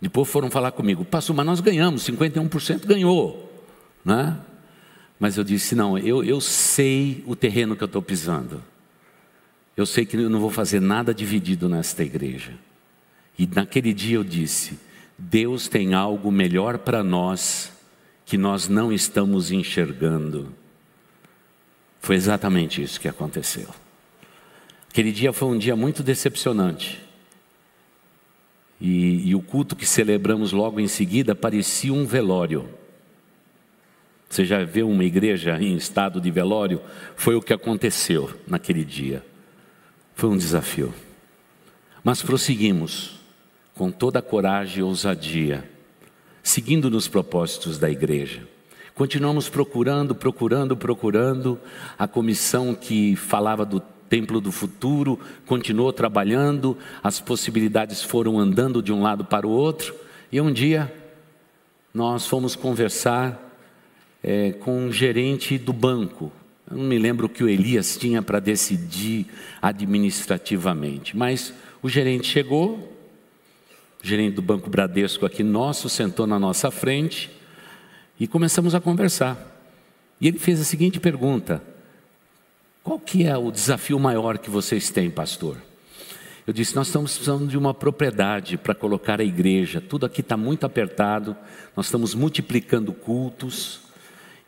Depois 0.00 0.28
foram 0.28 0.50
falar 0.50 0.72
comigo, 0.72 1.04
pastor, 1.04 1.34
mas 1.34 1.46
nós 1.46 1.60
ganhamos, 1.60 2.06
51% 2.06 2.86
ganhou. 2.86 3.50
Né? 4.04 4.36
Mas 5.18 5.36
eu 5.36 5.44
disse, 5.44 5.74
não, 5.74 5.96
eu, 5.96 6.22
eu 6.22 6.40
sei 6.40 7.22
o 7.26 7.34
terreno 7.34 7.76
que 7.76 7.82
eu 7.82 7.86
estou 7.86 8.02
pisando. 8.02 8.62
Eu 9.76 9.86
sei 9.86 10.04
que 10.04 10.16
eu 10.16 10.30
não 10.30 10.40
vou 10.40 10.50
fazer 10.50 10.80
nada 10.80 11.14
dividido 11.14 11.68
nesta 11.68 12.02
igreja. 12.04 12.52
E 13.38 13.46
naquele 13.46 13.92
dia 13.92 14.16
eu 14.16 14.24
disse: 14.24 14.78
Deus 15.18 15.68
tem 15.68 15.94
algo 15.94 16.30
melhor 16.30 16.78
para 16.78 17.02
nós 17.02 17.72
que 18.24 18.38
nós 18.38 18.68
não 18.68 18.92
estamos 18.92 19.50
enxergando. 19.50 20.54
Foi 22.00 22.14
exatamente 22.14 22.82
isso 22.82 23.00
que 23.00 23.08
aconteceu. 23.08 23.68
Aquele 24.90 25.10
dia 25.10 25.32
foi 25.32 25.48
um 25.48 25.58
dia 25.58 25.74
muito 25.74 26.02
decepcionante. 26.02 27.03
E, 28.80 29.28
e, 29.28 29.34
o 29.34 29.40
culto 29.40 29.76
que 29.76 29.86
celebramos 29.86 30.52
logo 30.52 30.80
em 30.80 30.88
seguida 30.88 31.34
parecia 31.34 31.92
um 31.92 32.04
velório. 32.04 32.68
Você 34.28 34.44
já 34.44 34.64
viu 34.64 34.88
uma 34.88 35.04
igreja 35.04 35.56
em 35.60 35.76
estado 35.76 36.20
de 36.20 36.30
velório? 36.30 36.80
Foi 37.14 37.36
o 37.36 37.42
que 37.42 37.52
aconteceu 37.52 38.30
naquele 38.46 38.84
dia. 38.84 39.24
Foi 40.14 40.28
um 40.28 40.36
desafio. 40.36 40.92
Mas 42.02 42.20
prosseguimos 42.20 43.20
com 43.74 43.90
toda 43.90 44.18
a 44.18 44.22
coragem 44.22 44.80
e 44.80 44.82
ousadia, 44.82 45.68
seguindo 46.42 46.90
nos 46.90 47.08
propósitos 47.08 47.78
da 47.78 47.90
igreja. 47.90 48.42
Continuamos 48.94 49.48
procurando, 49.48 50.14
procurando, 50.14 50.76
procurando. 50.76 51.58
A 51.98 52.06
comissão 52.06 52.74
que 52.74 53.16
falava 53.16 53.64
do 53.64 53.82
templo 54.14 54.40
do 54.40 54.52
futuro 54.52 55.18
continuou 55.44 55.92
trabalhando, 55.92 56.78
as 57.02 57.18
possibilidades 57.18 58.00
foram 58.00 58.38
andando 58.38 58.80
de 58.80 58.92
um 58.92 59.02
lado 59.02 59.24
para 59.24 59.44
o 59.44 59.50
outro, 59.50 59.92
e 60.30 60.40
um 60.40 60.52
dia 60.52 60.92
nós 61.92 62.24
fomos 62.24 62.54
conversar 62.54 63.40
é, 64.22 64.52
com 64.52 64.86
um 64.86 64.92
gerente 64.92 65.58
do 65.58 65.72
banco. 65.72 66.30
Eu 66.70 66.76
não 66.76 66.84
me 66.84 66.96
lembro 66.96 67.26
o 67.26 67.28
que 67.28 67.42
o 67.42 67.48
Elias 67.48 67.96
tinha 67.96 68.22
para 68.22 68.38
decidir 68.38 69.26
administrativamente, 69.60 71.16
mas 71.16 71.52
o 71.82 71.88
gerente 71.88 72.28
chegou, 72.28 72.96
o 74.00 74.06
gerente 74.06 74.34
do 74.34 74.42
Banco 74.42 74.70
Bradesco 74.70 75.26
aqui 75.26 75.42
nosso, 75.42 75.88
sentou 75.88 76.24
na 76.24 76.38
nossa 76.38 76.70
frente 76.70 77.32
e 78.20 78.28
começamos 78.28 78.76
a 78.76 78.80
conversar. 78.80 79.36
E 80.20 80.28
ele 80.28 80.38
fez 80.38 80.60
a 80.60 80.64
seguinte 80.64 81.00
pergunta: 81.00 81.73
Qual 82.84 82.98
que 82.98 83.24
é 83.24 83.34
o 83.34 83.50
desafio 83.50 83.98
maior 83.98 84.36
que 84.36 84.50
vocês 84.50 84.90
têm, 84.90 85.10
pastor? 85.10 85.56
Eu 86.46 86.52
disse: 86.52 86.76
Nós 86.76 86.88
estamos 86.88 87.12
precisando 87.12 87.46
de 87.46 87.56
uma 87.56 87.72
propriedade 87.72 88.58
para 88.58 88.74
colocar 88.74 89.22
a 89.22 89.24
igreja. 89.24 89.80
Tudo 89.80 90.04
aqui 90.04 90.20
está 90.20 90.36
muito 90.36 90.66
apertado, 90.66 91.34
nós 91.74 91.86
estamos 91.86 92.14
multiplicando 92.14 92.92
cultos 92.92 93.80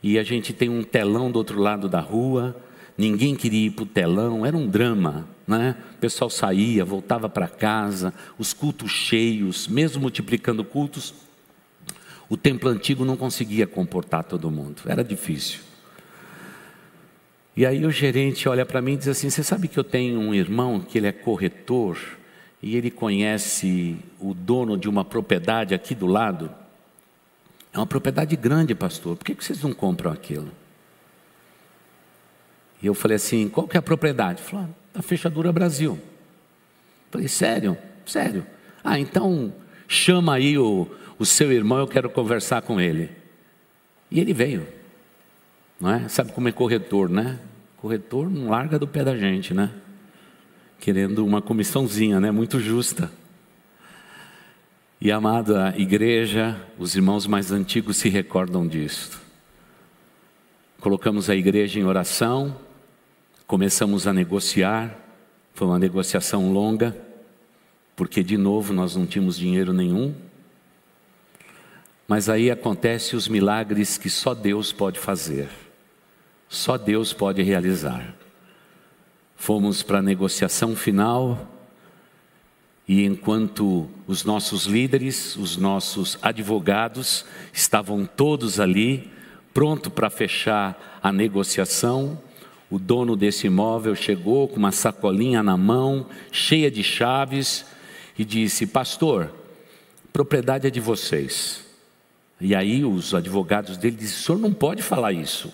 e 0.03 0.19
a 0.19 0.23
gente 0.23 0.53
tem 0.53 0.69
um 0.69 0.83
telão 0.85 1.31
do 1.31 1.37
outro 1.39 1.59
lado 1.59 1.89
da 1.89 1.99
rua. 1.99 2.55
Ninguém 2.99 3.35
queria 3.35 3.69
ir 3.69 3.71
para 3.71 3.85
o 3.85 3.87
telão, 3.87 4.45
era 4.45 4.55
um 4.57 4.69
drama. 4.69 5.27
Né? 5.47 5.75
O 5.95 5.99
pessoal 5.99 6.29
saía, 6.29 6.85
voltava 6.85 7.31
para 7.31 7.49
casa, 7.49 8.13
os 8.39 8.53
cultos 8.53 8.91
cheios, 8.91 9.67
mesmo 9.67 10.03
multiplicando 10.03 10.63
cultos, 10.63 11.15
o 12.29 12.37
templo 12.37 12.69
antigo 12.69 13.03
não 13.03 13.17
conseguia 13.17 13.67
comportar 13.67 14.25
todo 14.25 14.51
mundo, 14.51 14.83
era 14.87 15.03
difícil. 15.03 15.61
E 17.57 17.65
aí 17.65 17.87
o 17.87 17.91
gerente 17.91 18.49
olha 18.49 18.67
para 18.67 18.83
mim 18.83 18.95
e 18.95 18.97
diz 18.99 19.09
assim: 19.09 19.31
Você 19.31 19.43
sabe 19.43 19.67
que 19.67 19.79
eu 19.79 19.85
tenho 19.85 20.21
um 20.21 20.35
irmão 20.35 20.79
que 20.81 20.99
ele 20.99 21.07
é 21.07 21.13
corretor 21.13 21.99
e 22.63 22.77
ele 22.77 22.91
conhece 22.91 23.97
o 24.21 24.35
dono 24.35 24.77
de 24.77 24.89
uma 24.89 25.05
propriedade 25.05 25.75
aqui 25.75 25.95
do 25.95 26.07
lado? 26.07 26.51
É 27.73 27.79
uma 27.79 27.87
propriedade 27.87 28.37
grande, 28.37 28.75
pastor, 28.75 29.17
por 29.17 29.25
que 29.25 29.35
vocês 29.35 29.63
não 29.63 29.73
compram 29.73 30.13
aquilo? 30.13 30.51
E 32.83 32.87
eu 32.87 32.95
falei 32.95 33.17
assim: 33.17 33.49
Qual 33.49 33.67
que 33.67 33.77
é 33.77 33.81
a 33.81 33.83
propriedade? 33.83 34.41
Ele 34.41 34.49
falou: 34.51 34.69
da 34.97 35.03
Fechadura 35.03 35.53
Brasil. 35.53 35.99
Falei, 37.11 37.29
sério? 37.29 37.77
Sério. 38.07 38.47
Ah, 38.83 38.99
então 38.99 39.53
chama 39.87 40.35
aí 40.35 40.57
o, 40.57 40.89
o 41.19 41.27
seu 41.27 41.53
irmão, 41.53 41.79
eu 41.79 41.87
quero 41.87 42.09
conversar 42.09 42.63
com 42.63 42.81
ele. 42.81 43.11
E 44.11 44.19
ele 44.19 44.33
veio. 44.33 44.67
Não 45.81 45.91
é? 45.91 46.09
Sabe 46.09 46.33
como 46.33 46.49
é 46.49 46.53
corretor, 46.53 47.09
né? 47.09 47.39
Corretor 47.77 48.31
não 48.31 48.49
larga 48.49 48.79
do 48.79 48.87
pé 48.87 49.05
da 49.05 49.17
gente, 49.17 49.53
né? 49.53 49.71
Querendo 50.79 51.25
uma 51.25 51.43
comissãozinha, 51.43 52.21
né? 52.21 52.31
Muito 52.31 52.59
justa. 52.61 53.11
E 55.01 55.13
amada 55.13 55.75
igreja, 55.77 56.61
os 56.79 56.95
irmãos 56.95 57.27
mais 57.27 57.53
antigos 57.53 57.99
se 57.99 58.09
recordam 58.09 58.67
disso. 58.67 59.21
Colocamos 60.81 61.29
a 61.29 61.37
igreja 61.37 61.79
em 61.79 61.85
oração, 61.85 62.57
Começamos 63.47 64.09
a 64.09 64.13
negociar, 64.13 64.99
foi 65.55 65.69
uma 65.69 65.79
negociação 65.79 66.53
longa, 66.53 66.97
porque 67.95 68.21
de 68.21 68.37
novo 68.37 68.75
nós 68.75 68.97
não 68.97 69.07
tínhamos 69.07 69.39
dinheiro 69.39 69.73
nenhum. 69.73 70.13
Mas 72.09 72.29
aí 72.29 72.51
acontece 72.51 73.15
os 73.15 73.29
milagres 73.29 73.97
que 73.99 74.11
só 74.11 74.35
Deus 74.35 74.73
pode 74.73 74.99
fazer. 74.99 75.49
Só 76.49 76.77
Deus 76.77 77.13
pode 77.13 77.43
realizar. 77.43 78.15
Fomos 79.37 79.83
para 79.83 79.99
a 79.99 80.03
negociação 80.03 80.75
final 80.75 81.57
e 82.89 83.05
enquanto 83.05 83.91
os 84.07 84.25
nossos 84.25 84.67
líderes, 84.67 85.37
os 85.37 85.57
nossos 85.57 86.17
advogados 86.23 87.25
estavam 87.53 88.07
todos 88.07 88.61
ali, 88.61 89.11
pronto 89.53 89.91
para 89.91 90.09
fechar 90.09 91.01
a 91.03 91.11
negociação, 91.11 92.19
o 92.71 92.79
dono 92.79 93.17
desse 93.17 93.49
imóvel 93.49 93.95
chegou 93.95 94.47
com 94.47 94.57
uma 94.57 94.73
sacolinha 94.73 95.43
na 95.43 95.57
mão, 95.57 96.07
cheia 96.31 96.71
de 96.71 96.83
chaves, 96.83 97.65
e 98.19 98.25
disse: 98.25 98.67
Pastor, 98.67 99.33
propriedade 100.13 100.67
é 100.67 100.71
de 100.71 100.81
vocês. 100.81 101.65
E 102.41 102.55
aí 102.55 102.85
os 102.85 103.15
advogados 103.15 103.77
dele 103.77 103.97
disseram: 103.97 104.19
O 104.19 104.25
senhor 104.25 104.39
não 104.39 104.53
pode 104.53 104.83
falar 104.83 105.13
isso, 105.13 105.53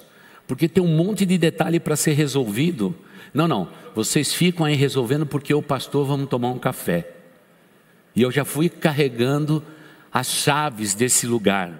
porque 0.53 0.69
tem 0.69 0.85
um 0.85 0.95
monte 0.95 1.25
de 1.25 1.39
detalhe 1.39 1.81
para 1.81 1.97
ser 1.97 2.13
resolvido. 2.13 2.95
Não, 3.33 3.49
não, 3.49 3.71
vocês 3.95 4.35
ficam 4.35 4.67
aí 4.67 4.75
resolvendo 4.75 5.25
porque 5.25 5.55
o 5.55 5.63
pastor 5.63 6.07
vamos 6.07 6.29
tomar 6.29 6.51
um 6.51 6.59
café. 6.59 7.09
E 8.15 8.21
eu 8.21 8.31
já 8.31 8.45
fui 8.45 8.69
carregando 8.69 9.65
as 10.13 10.27
chaves 10.27 10.95
desse 10.95 11.27
lugar. 11.27 11.73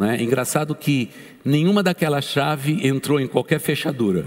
É 0.00 0.22
engraçado 0.22 0.74
que 0.74 1.10
nenhuma 1.44 1.82
daquela 1.82 2.22
chave 2.22 2.80
entrou 2.82 3.20
em 3.20 3.26
qualquer 3.26 3.60
fechadura. 3.60 4.24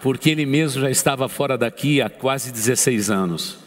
Porque 0.00 0.30
ele 0.30 0.46
mesmo 0.46 0.80
já 0.80 0.90
estava 0.90 1.28
fora 1.28 1.58
daqui 1.58 2.00
há 2.00 2.08
quase 2.08 2.50
16 2.50 3.10
anos. 3.10 3.58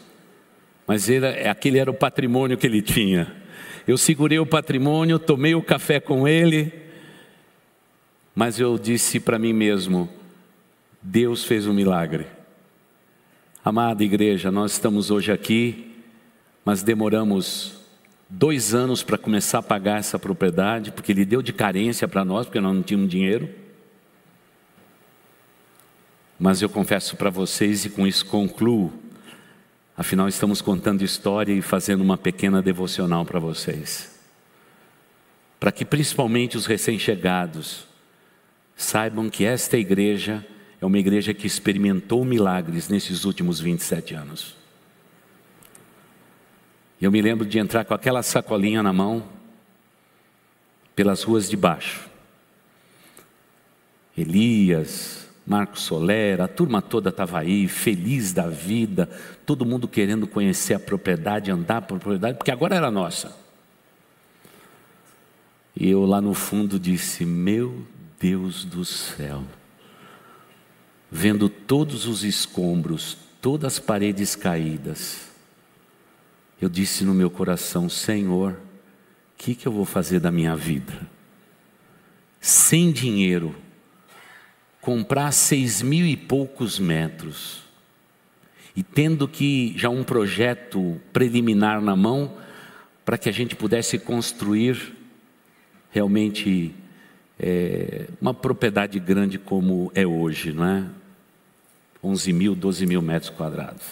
Mas 0.88 1.08
ele, 1.08 1.24
aquele 1.48 1.78
era 1.78 1.88
o 1.88 1.94
patrimônio 1.94 2.58
que 2.58 2.66
ele 2.66 2.82
tinha. 2.82 3.32
Eu 3.86 3.96
segurei 3.96 4.40
o 4.40 4.46
patrimônio, 4.46 5.20
tomei 5.20 5.54
o 5.54 5.62
café 5.62 6.00
com 6.00 6.26
ele, 6.26 6.82
mas 8.34 8.58
eu 8.58 8.76
disse 8.76 9.20
para 9.20 9.38
mim 9.38 9.52
mesmo: 9.52 10.08
Deus 11.00 11.44
fez 11.44 11.66
um 11.66 11.72
milagre. 11.72 12.26
Amada 13.64 14.04
igreja, 14.04 14.50
nós 14.50 14.72
estamos 14.72 15.10
hoje 15.10 15.32
aqui, 15.32 15.96
mas 16.64 16.82
demoramos 16.82 17.80
dois 18.28 18.74
anos 18.74 19.02
para 19.02 19.16
começar 19.16 19.58
a 19.58 19.62
pagar 19.62 19.98
essa 19.98 20.18
propriedade, 20.18 20.90
porque 20.90 21.12
ele 21.12 21.24
deu 21.24 21.40
de 21.40 21.52
carência 21.52 22.08
para 22.08 22.24
nós, 22.24 22.46
porque 22.46 22.60
nós 22.60 22.74
não 22.74 22.82
tínhamos 22.82 23.08
dinheiro. 23.08 23.48
Mas 26.38 26.60
eu 26.60 26.68
confesso 26.68 27.16
para 27.16 27.30
vocês, 27.30 27.84
e 27.84 27.90
com 27.90 28.06
isso 28.06 28.26
concluo, 28.26 28.92
afinal 29.96 30.28
estamos 30.28 30.60
contando 30.60 31.02
história 31.02 31.52
e 31.52 31.62
fazendo 31.62 32.02
uma 32.02 32.18
pequena 32.18 32.60
devocional 32.60 33.24
para 33.24 33.38
vocês. 33.38 34.18
Para 35.58 35.72
que 35.72 35.84
principalmente 35.84 36.56
os 36.56 36.66
recém-chegados 36.66 37.93
saibam 38.76 39.30
que 39.30 39.44
esta 39.44 39.76
igreja 39.76 40.44
é 40.80 40.86
uma 40.86 40.98
igreja 40.98 41.32
que 41.32 41.46
experimentou 41.46 42.24
milagres 42.24 42.88
nesses 42.88 43.24
últimos 43.24 43.60
27 43.60 44.14
anos. 44.14 44.56
Eu 47.00 47.10
me 47.10 47.20
lembro 47.20 47.46
de 47.46 47.58
entrar 47.58 47.84
com 47.84 47.94
aquela 47.94 48.22
sacolinha 48.22 48.82
na 48.82 48.92
mão 48.92 49.28
pelas 50.94 51.22
ruas 51.22 51.48
de 51.48 51.56
baixo. 51.56 52.08
Elias, 54.16 55.26
Marcos 55.46 55.82
Soler, 55.82 56.40
a 56.40 56.48
turma 56.48 56.80
toda 56.80 57.10
estava 57.10 57.40
aí, 57.40 57.68
feliz 57.68 58.32
da 58.32 58.48
vida, 58.48 59.08
todo 59.44 59.66
mundo 59.66 59.88
querendo 59.88 60.26
conhecer 60.26 60.74
a 60.74 60.78
propriedade, 60.78 61.50
andar 61.50 61.82
por 61.82 61.98
propriedade, 61.98 62.38
porque 62.38 62.50
agora 62.50 62.76
era 62.76 62.90
nossa. 62.90 63.36
E 65.76 65.90
eu 65.90 66.06
lá 66.06 66.20
no 66.20 66.32
fundo 66.32 66.78
disse: 66.78 67.24
Meu 67.24 67.84
Deus 68.18 68.64
do 68.64 68.84
céu, 68.84 69.44
vendo 71.10 71.48
todos 71.48 72.06
os 72.06 72.24
escombros, 72.24 73.16
todas 73.40 73.74
as 73.74 73.78
paredes 73.78 74.34
caídas, 74.34 75.28
eu 76.60 76.68
disse 76.68 77.04
no 77.04 77.14
meu 77.14 77.30
coração: 77.30 77.88
Senhor, 77.88 78.52
o 78.52 78.56
que, 79.36 79.54
que 79.54 79.66
eu 79.66 79.72
vou 79.72 79.84
fazer 79.84 80.20
da 80.20 80.30
minha 80.30 80.56
vida? 80.56 80.94
Sem 82.40 82.92
dinheiro, 82.92 83.54
comprar 84.80 85.32
seis 85.32 85.82
mil 85.82 86.06
e 86.06 86.16
poucos 86.16 86.78
metros 86.78 87.64
e 88.76 88.82
tendo 88.82 89.28
que 89.28 89.72
já 89.76 89.88
um 89.88 90.02
projeto 90.02 91.00
preliminar 91.12 91.80
na 91.80 91.94
mão 91.94 92.36
para 93.04 93.16
que 93.16 93.28
a 93.28 93.32
gente 93.32 93.54
pudesse 93.54 93.98
construir 93.98 94.94
realmente 95.90 96.74
é, 97.38 98.08
uma 98.20 98.32
propriedade 98.32 98.98
grande 98.98 99.38
como 99.38 99.90
é 99.94 100.06
hoje, 100.06 100.52
não 100.52 100.66
é? 100.66 100.86
11 102.02 102.32
mil, 102.32 102.54
12 102.54 102.86
mil 102.86 103.00
metros 103.00 103.30
quadrados 103.30 103.84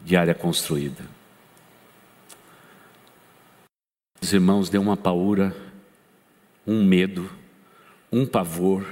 de 0.00 0.16
área 0.16 0.34
construída. 0.34 1.04
Os 4.20 4.32
irmãos 4.32 4.68
deu 4.68 4.80
uma 4.80 4.96
paura, 4.96 5.54
um 6.66 6.84
medo, 6.84 7.30
um 8.10 8.26
pavor, 8.26 8.86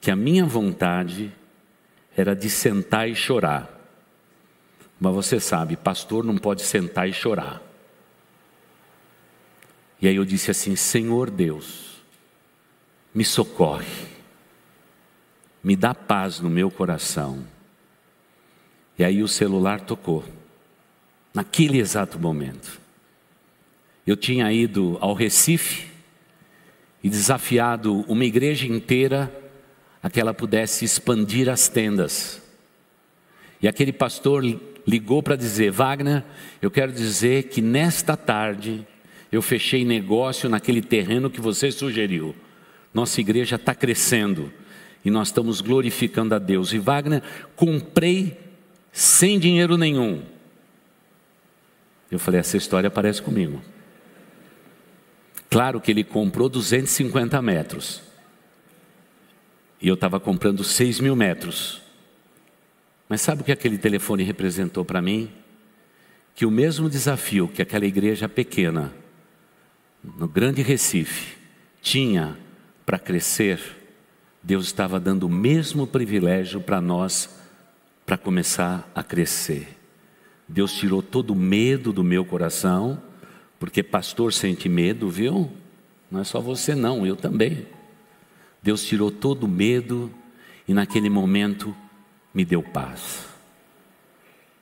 que 0.00 0.10
a 0.10 0.16
minha 0.16 0.44
vontade 0.44 1.32
era 2.16 2.34
de 2.34 2.50
sentar 2.50 3.08
e 3.08 3.14
chorar. 3.14 3.78
Mas 4.98 5.14
você 5.14 5.40
sabe, 5.40 5.76
pastor 5.76 6.24
não 6.24 6.36
pode 6.36 6.62
sentar 6.62 7.08
e 7.08 7.12
chorar. 7.12 7.62
E 10.00 10.08
aí 10.08 10.16
eu 10.16 10.24
disse 10.24 10.50
assim: 10.50 10.76
Senhor 10.76 11.30
Deus, 11.30 11.89
me 13.14 13.24
socorre, 13.24 14.08
me 15.62 15.76
dá 15.76 15.94
paz 15.94 16.40
no 16.40 16.48
meu 16.48 16.70
coração. 16.70 17.44
E 18.98 19.04
aí 19.04 19.22
o 19.22 19.28
celular 19.28 19.80
tocou, 19.80 20.24
naquele 21.34 21.78
exato 21.78 22.18
momento. 22.18 22.80
Eu 24.06 24.16
tinha 24.16 24.52
ido 24.52 24.98
ao 25.00 25.14
Recife 25.14 25.86
e 27.02 27.08
desafiado 27.08 28.04
uma 28.08 28.24
igreja 28.24 28.66
inteira 28.66 29.32
a 30.02 30.08
que 30.08 30.20
ela 30.20 30.34
pudesse 30.34 30.84
expandir 30.84 31.48
as 31.48 31.68
tendas. 31.68 32.42
E 33.62 33.68
aquele 33.68 33.92
pastor 33.92 34.42
ligou 34.86 35.22
para 35.22 35.36
dizer: 35.36 35.70
Wagner, 35.70 36.24
eu 36.60 36.70
quero 36.70 36.92
dizer 36.92 37.44
que 37.44 37.60
nesta 37.60 38.16
tarde 38.16 38.86
eu 39.30 39.42
fechei 39.42 39.84
negócio 39.84 40.48
naquele 40.48 40.82
terreno 40.82 41.30
que 41.30 41.40
você 41.40 41.70
sugeriu. 41.70 42.34
Nossa 42.92 43.20
igreja 43.20 43.56
está 43.56 43.74
crescendo 43.74 44.52
e 45.04 45.10
nós 45.10 45.28
estamos 45.28 45.60
glorificando 45.60 46.34
a 46.34 46.38
Deus. 46.38 46.72
E 46.72 46.78
Wagner, 46.78 47.22
comprei 47.56 48.38
sem 48.92 49.38
dinheiro 49.38 49.76
nenhum. 49.76 50.22
Eu 52.10 52.18
falei: 52.18 52.40
essa 52.40 52.56
história 52.56 52.90
parece 52.90 53.22
comigo. 53.22 53.62
Claro 55.48 55.80
que 55.80 55.90
ele 55.90 56.04
comprou 56.04 56.48
250 56.48 57.40
metros. 57.42 58.02
E 59.80 59.88
eu 59.88 59.94
estava 59.94 60.20
comprando 60.20 60.62
6 60.62 61.00
mil 61.00 61.16
metros. 61.16 61.80
Mas 63.08 63.20
sabe 63.20 63.42
o 63.42 63.44
que 63.44 63.50
aquele 63.50 63.78
telefone 63.78 64.22
representou 64.22 64.84
para 64.84 65.02
mim? 65.02 65.30
Que 66.34 66.46
o 66.46 66.50
mesmo 66.50 66.88
desafio 66.88 67.48
que 67.48 67.62
aquela 67.62 67.84
igreja 67.84 68.28
pequena, 68.28 68.92
no 70.04 70.28
Grande 70.28 70.62
Recife, 70.62 71.36
tinha 71.82 72.38
para 72.90 72.98
crescer, 72.98 73.60
Deus 74.42 74.66
estava 74.66 74.98
dando 74.98 75.22
o 75.22 75.30
mesmo 75.30 75.86
privilégio 75.86 76.60
para 76.60 76.80
nós 76.80 77.38
para 78.04 78.18
começar 78.18 78.90
a 78.92 79.00
crescer. 79.00 79.78
Deus 80.48 80.74
tirou 80.74 81.00
todo 81.00 81.30
o 81.30 81.36
medo 81.36 81.92
do 81.92 82.02
meu 82.02 82.24
coração, 82.24 83.00
porque 83.60 83.80
pastor 83.80 84.32
sente 84.32 84.68
medo, 84.68 85.08
viu? 85.08 85.52
Não 86.10 86.18
é 86.18 86.24
só 86.24 86.40
você, 86.40 86.74
não, 86.74 87.06
eu 87.06 87.14
também. 87.14 87.64
Deus 88.60 88.84
tirou 88.84 89.12
todo 89.12 89.44
o 89.44 89.48
medo 89.48 90.10
e 90.66 90.74
naquele 90.74 91.08
momento 91.08 91.72
me 92.34 92.44
deu 92.44 92.60
paz. 92.60 93.24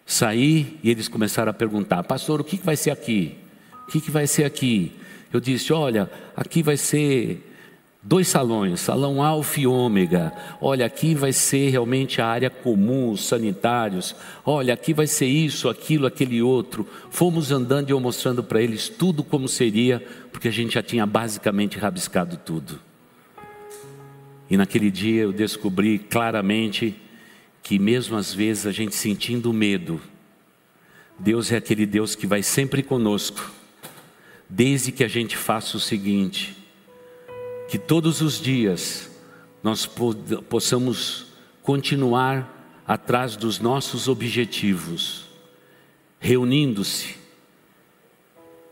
Saí 0.04 0.78
e 0.82 0.90
eles 0.90 1.08
começaram 1.08 1.48
a 1.48 1.54
perguntar: 1.54 2.02
Pastor, 2.02 2.42
o 2.42 2.44
que 2.44 2.58
vai 2.58 2.76
ser 2.76 2.90
aqui? 2.90 3.38
O 3.84 3.90
que 3.90 4.10
vai 4.10 4.26
ser 4.26 4.44
aqui? 4.44 4.92
Eu 5.32 5.40
disse: 5.40 5.72
Olha, 5.72 6.10
aqui 6.36 6.62
vai 6.62 6.76
ser 6.76 7.47
dois 8.02 8.28
salões, 8.28 8.80
salão 8.80 9.22
alfa 9.22 9.60
e 9.60 9.66
ômega. 9.66 10.32
Olha, 10.60 10.86
aqui 10.86 11.14
vai 11.14 11.32
ser 11.32 11.70
realmente 11.70 12.20
a 12.20 12.26
área 12.26 12.48
comum, 12.48 13.10
os 13.10 13.24
sanitários. 13.26 14.14
Olha, 14.44 14.74
aqui 14.74 14.94
vai 14.94 15.06
ser 15.06 15.26
isso, 15.26 15.68
aquilo, 15.68 16.06
aquele 16.06 16.40
outro. 16.40 16.86
Fomos 17.10 17.50
andando 17.50 17.90
e 17.90 17.92
eu 17.92 18.00
mostrando 18.00 18.42
para 18.42 18.62
eles 18.62 18.88
tudo 18.88 19.22
como 19.24 19.48
seria, 19.48 20.04
porque 20.32 20.48
a 20.48 20.52
gente 20.52 20.74
já 20.74 20.82
tinha 20.82 21.04
basicamente 21.06 21.78
rabiscado 21.78 22.36
tudo. 22.36 22.80
E 24.50 24.56
naquele 24.56 24.90
dia 24.90 25.22
eu 25.22 25.32
descobri 25.32 25.98
claramente 25.98 26.96
que 27.62 27.78
mesmo 27.78 28.16
às 28.16 28.32
vezes 28.32 28.66
a 28.66 28.72
gente 28.72 28.94
sentindo 28.94 29.52
medo, 29.52 30.00
Deus 31.18 31.52
é 31.52 31.56
aquele 31.56 31.84
Deus 31.84 32.14
que 32.14 32.26
vai 32.26 32.42
sempre 32.42 32.82
conosco, 32.82 33.52
desde 34.48 34.92
que 34.92 35.04
a 35.04 35.08
gente 35.08 35.36
faça 35.36 35.76
o 35.76 35.80
seguinte: 35.80 36.56
que 37.68 37.78
todos 37.78 38.20
os 38.20 38.40
dias 38.40 39.10
nós 39.62 39.88
possamos 40.48 41.26
continuar 41.62 42.82
atrás 42.86 43.36
dos 43.36 43.60
nossos 43.60 44.08
objetivos, 44.08 45.26
reunindo-se 46.18 47.16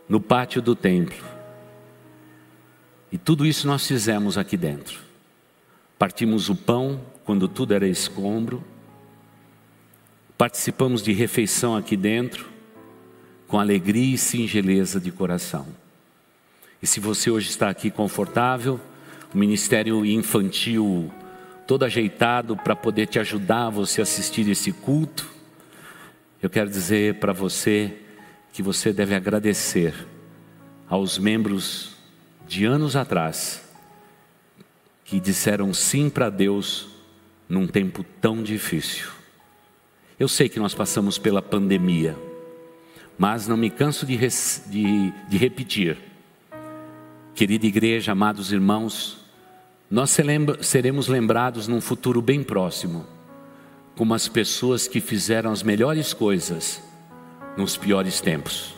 no 0.09 0.19
pátio 0.19 0.61
do 0.61 0.75
templo. 0.75 1.25
E 3.11 3.17
tudo 3.17 3.45
isso 3.45 3.67
nós 3.67 3.87
fizemos 3.87 4.37
aqui 4.37 4.57
dentro. 4.57 4.99
Partimos 5.97 6.49
o 6.49 6.55
pão 6.55 6.99
quando 7.23 7.47
tudo 7.47 7.73
era 7.73 7.87
escombro 7.87 8.63
Participamos 10.37 11.01
de 11.01 11.13
refeição 11.13 11.75
aqui 11.75 11.97
dentro 11.97 12.47
com 13.47 13.59
alegria 13.59 14.13
e 14.13 14.17
singeleza 14.17 14.99
de 14.99 15.11
coração. 15.11 15.65
E 16.81 16.87
se 16.87 16.99
você 16.99 17.31
hoje 17.31 17.49
está 17.49 17.69
aqui 17.69 17.89
confortável, 17.89 18.79
o 19.33 19.37
ministério 19.37 20.05
infantil 20.05 21.11
todo 21.65 21.83
ajeitado 21.83 22.55
para 22.55 22.75
poder 22.75 23.07
te 23.07 23.19
ajudar 23.19 23.69
você 23.69 24.01
assistir 24.01 24.47
esse 24.49 24.71
culto, 24.71 25.29
eu 26.41 26.49
quero 26.49 26.69
dizer 26.69 27.15
para 27.15 27.33
você 27.33 27.93
que 28.53 28.63
você 28.63 28.93
deve 28.93 29.13
agradecer 29.13 29.93
aos 30.87 31.17
membros 31.17 31.97
de 32.47 32.63
anos 32.63 32.95
atrás 32.95 33.61
que 35.03 35.19
disseram 35.19 35.73
sim 35.73 36.09
para 36.09 36.29
Deus 36.29 36.87
num 37.49 37.67
tempo 37.67 38.05
tão 38.21 38.43
difícil. 38.43 39.09
Eu 40.19 40.27
sei 40.27 40.49
que 40.49 40.59
nós 40.59 40.73
passamos 40.73 41.17
pela 41.17 41.41
pandemia, 41.41 42.17
mas 43.17 43.47
não 43.47 43.55
me 43.55 43.69
canso 43.69 44.05
de, 44.05 44.17
de, 44.17 45.13
de 45.29 45.37
repetir. 45.37 45.97
Querida 47.37 47.67
igreja, 47.67 48.13
amados 48.13 48.51
irmãos, 48.51 49.15
nós 49.91 50.17
seremos 50.61 51.07
lembrados 51.07 51.67
num 51.67 51.79
futuro 51.79 52.19
bem 52.19 52.41
próximo 52.41 53.05
como 53.95 54.15
as 54.15 54.27
pessoas 54.27 54.87
que 54.87 54.99
fizeram 54.99 55.51
as 55.51 55.61
melhores 55.61 56.15
coisas 56.15 56.81
nos 57.55 57.77
piores 57.77 58.19
tempos. 58.19 58.73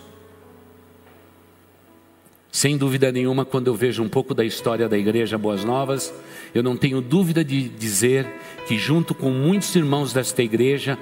Sem 2.52 2.78
dúvida 2.78 3.14
nenhuma, 3.14 3.46
quando 3.46 3.68
eu 3.68 3.76
vejo 3.76 4.04
um 4.04 4.10
pouco 4.10 4.34
da 4.34 4.44
história 4.44 4.90
da 4.90 4.98
Igreja 4.98 5.38
Boas 5.38 5.64
Novas, 5.64 6.14
eu 6.54 6.62
não 6.62 6.76
tenho 6.76 7.00
dúvida 7.00 7.46
de 7.46 7.70
dizer 7.70 8.28
que, 8.68 8.78
junto 8.78 9.16
com 9.16 9.32
muitos 9.32 9.74
irmãos 9.74 10.12
desta 10.12 10.44
igreja, 10.44 11.00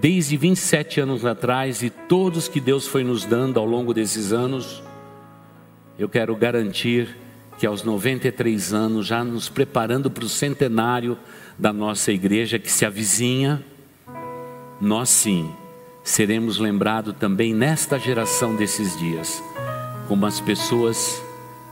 desde 0.00 0.34
27 0.38 1.02
anos 1.02 1.26
atrás 1.26 1.82
e 1.82 1.90
todos 1.90 2.48
que 2.48 2.58
Deus 2.58 2.86
foi 2.86 3.04
nos 3.04 3.26
dando 3.26 3.60
ao 3.60 3.66
longo 3.66 3.92
desses 3.92 4.32
anos, 4.32 4.82
eu 5.98 6.08
quero 6.08 6.34
garantir 6.36 7.16
que 7.58 7.66
aos 7.66 7.82
93 7.82 8.74
anos, 8.74 9.06
já 9.06 9.24
nos 9.24 9.48
preparando 9.48 10.10
para 10.10 10.24
o 10.24 10.28
centenário 10.28 11.16
da 11.58 11.72
nossa 11.72 12.12
igreja 12.12 12.58
que 12.58 12.70
se 12.70 12.84
avizinha, 12.84 13.64
nós 14.80 15.08
sim 15.08 15.50
seremos 16.04 16.58
lembrados 16.58 17.14
também 17.18 17.54
nesta 17.54 17.98
geração 17.98 18.54
desses 18.54 18.96
dias, 18.98 19.42
como 20.06 20.26
as 20.26 20.38
pessoas 20.40 21.22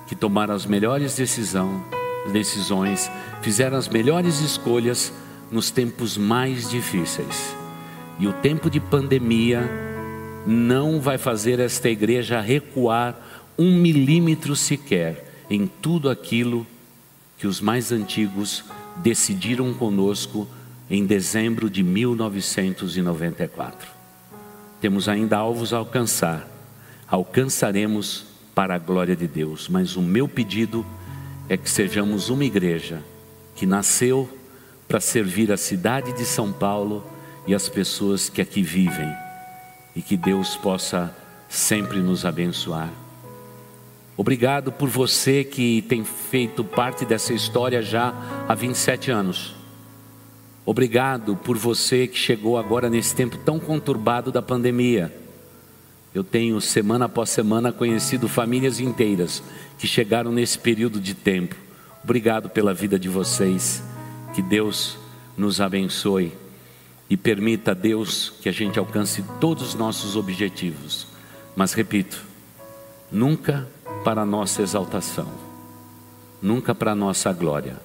que 0.06 0.14
tomaram 0.14 0.54
as 0.54 0.64
melhores 0.64 1.16
decisão, 1.16 1.84
decisões, 2.32 3.10
fizeram 3.42 3.76
as 3.76 3.88
melhores 3.88 4.40
escolhas 4.40 5.12
nos 5.50 5.70
tempos 5.70 6.16
mais 6.16 6.70
difíceis. 6.70 7.54
E 8.18 8.26
o 8.26 8.32
tempo 8.32 8.70
de 8.70 8.80
pandemia 8.80 9.68
não 10.46 11.00
vai 11.00 11.18
fazer 11.18 11.60
esta 11.60 11.88
igreja 11.88 12.40
recuar 12.40 13.16
um 13.58 13.76
milímetro 13.76 14.56
sequer 14.56 15.44
em 15.48 15.66
tudo 15.66 16.10
aquilo 16.10 16.66
que 17.38 17.46
os 17.46 17.60
mais 17.60 17.92
antigos 17.92 18.64
decidiram 18.96 19.72
conosco 19.74 20.48
em 20.90 21.06
dezembro 21.06 21.70
de 21.70 21.82
1994. 21.82 23.88
Temos 24.80 25.08
ainda 25.08 25.38
alvos 25.38 25.72
a 25.72 25.78
alcançar, 25.78 26.48
alcançaremos 27.08 28.26
para 28.54 28.74
a 28.74 28.78
glória 28.78 29.16
de 29.16 29.26
Deus, 29.26 29.68
mas 29.68 29.96
o 29.96 30.02
meu 30.02 30.28
pedido 30.28 30.84
é 31.48 31.56
que 31.56 31.68
sejamos 31.68 32.28
uma 32.28 32.44
igreja 32.44 33.02
que 33.54 33.66
nasceu 33.66 34.28
para 34.86 35.00
servir 35.00 35.50
a 35.50 35.56
cidade 35.56 36.12
de 36.12 36.24
São 36.24 36.52
Paulo 36.52 37.04
e 37.46 37.54
as 37.54 37.68
pessoas 37.68 38.28
que 38.28 38.40
aqui 38.40 38.62
vivem 38.62 39.12
e 39.94 40.02
que 40.02 40.16
Deus 40.16 40.56
possa 40.56 41.14
sempre 41.48 41.98
nos 41.98 42.24
abençoar. 42.24 43.03
Obrigado 44.16 44.70
por 44.70 44.88
você 44.88 45.42
que 45.42 45.82
tem 45.82 46.04
feito 46.04 46.62
parte 46.62 47.04
dessa 47.04 47.32
história 47.32 47.82
já 47.82 48.14
há 48.48 48.54
27 48.54 49.10
anos. 49.10 49.54
Obrigado 50.64 51.36
por 51.36 51.58
você 51.58 52.06
que 52.06 52.16
chegou 52.16 52.56
agora 52.56 52.88
nesse 52.88 53.14
tempo 53.14 53.36
tão 53.38 53.58
conturbado 53.58 54.30
da 54.30 54.40
pandemia. 54.40 55.14
Eu 56.14 56.22
tenho 56.22 56.60
semana 56.60 57.06
após 57.06 57.28
semana 57.30 57.72
conhecido 57.72 58.28
famílias 58.28 58.78
inteiras 58.78 59.42
que 59.78 59.86
chegaram 59.86 60.30
nesse 60.30 60.58
período 60.58 61.00
de 61.00 61.12
tempo. 61.12 61.56
Obrigado 62.04 62.48
pela 62.48 62.72
vida 62.72 62.96
de 62.96 63.08
vocês. 63.08 63.82
Que 64.32 64.40
Deus 64.40 64.96
nos 65.36 65.60
abençoe 65.60 66.32
e 67.10 67.16
permita 67.16 67.72
a 67.72 67.74
Deus 67.74 68.32
que 68.40 68.48
a 68.48 68.52
gente 68.52 68.78
alcance 68.78 69.24
todos 69.40 69.70
os 69.70 69.74
nossos 69.74 70.14
objetivos. 70.14 71.08
Mas 71.56 71.72
repito, 71.72 72.22
nunca 73.10 73.68
para 74.04 74.20
a 74.20 74.26
nossa 74.26 74.60
exaltação, 74.60 75.26
nunca 76.40 76.74
para 76.74 76.92
a 76.92 76.94
nossa 76.94 77.32
glória, 77.32 77.80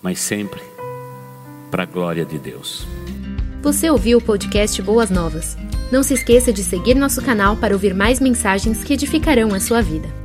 mas 0.00 0.18
sempre 0.18 0.62
para 1.70 1.82
a 1.82 1.86
glória 1.86 2.24
de 2.24 2.38
Deus. 2.38 2.86
Você 3.62 3.90
ouviu 3.90 4.16
o 4.16 4.22
podcast 4.22 4.80
Boas 4.80 5.10
Novas? 5.10 5.58
Não 5.92 6.02
se 6.02 6.14
esqueça 6.14 6.50
de 6.50 6.64
seguir 6.64 6.94
nosso 6.94 7.20
canal 7.20 7.58
para 7.58 7.74
ouvir 7.74 7.94
mais 7.94 8.18
mensagens 8.18 8.82
que 8.82 8.94
edificarão 8.94 9.54
a 9.54 9.60
sua 9.60 9.82
vida. 9.82 10.19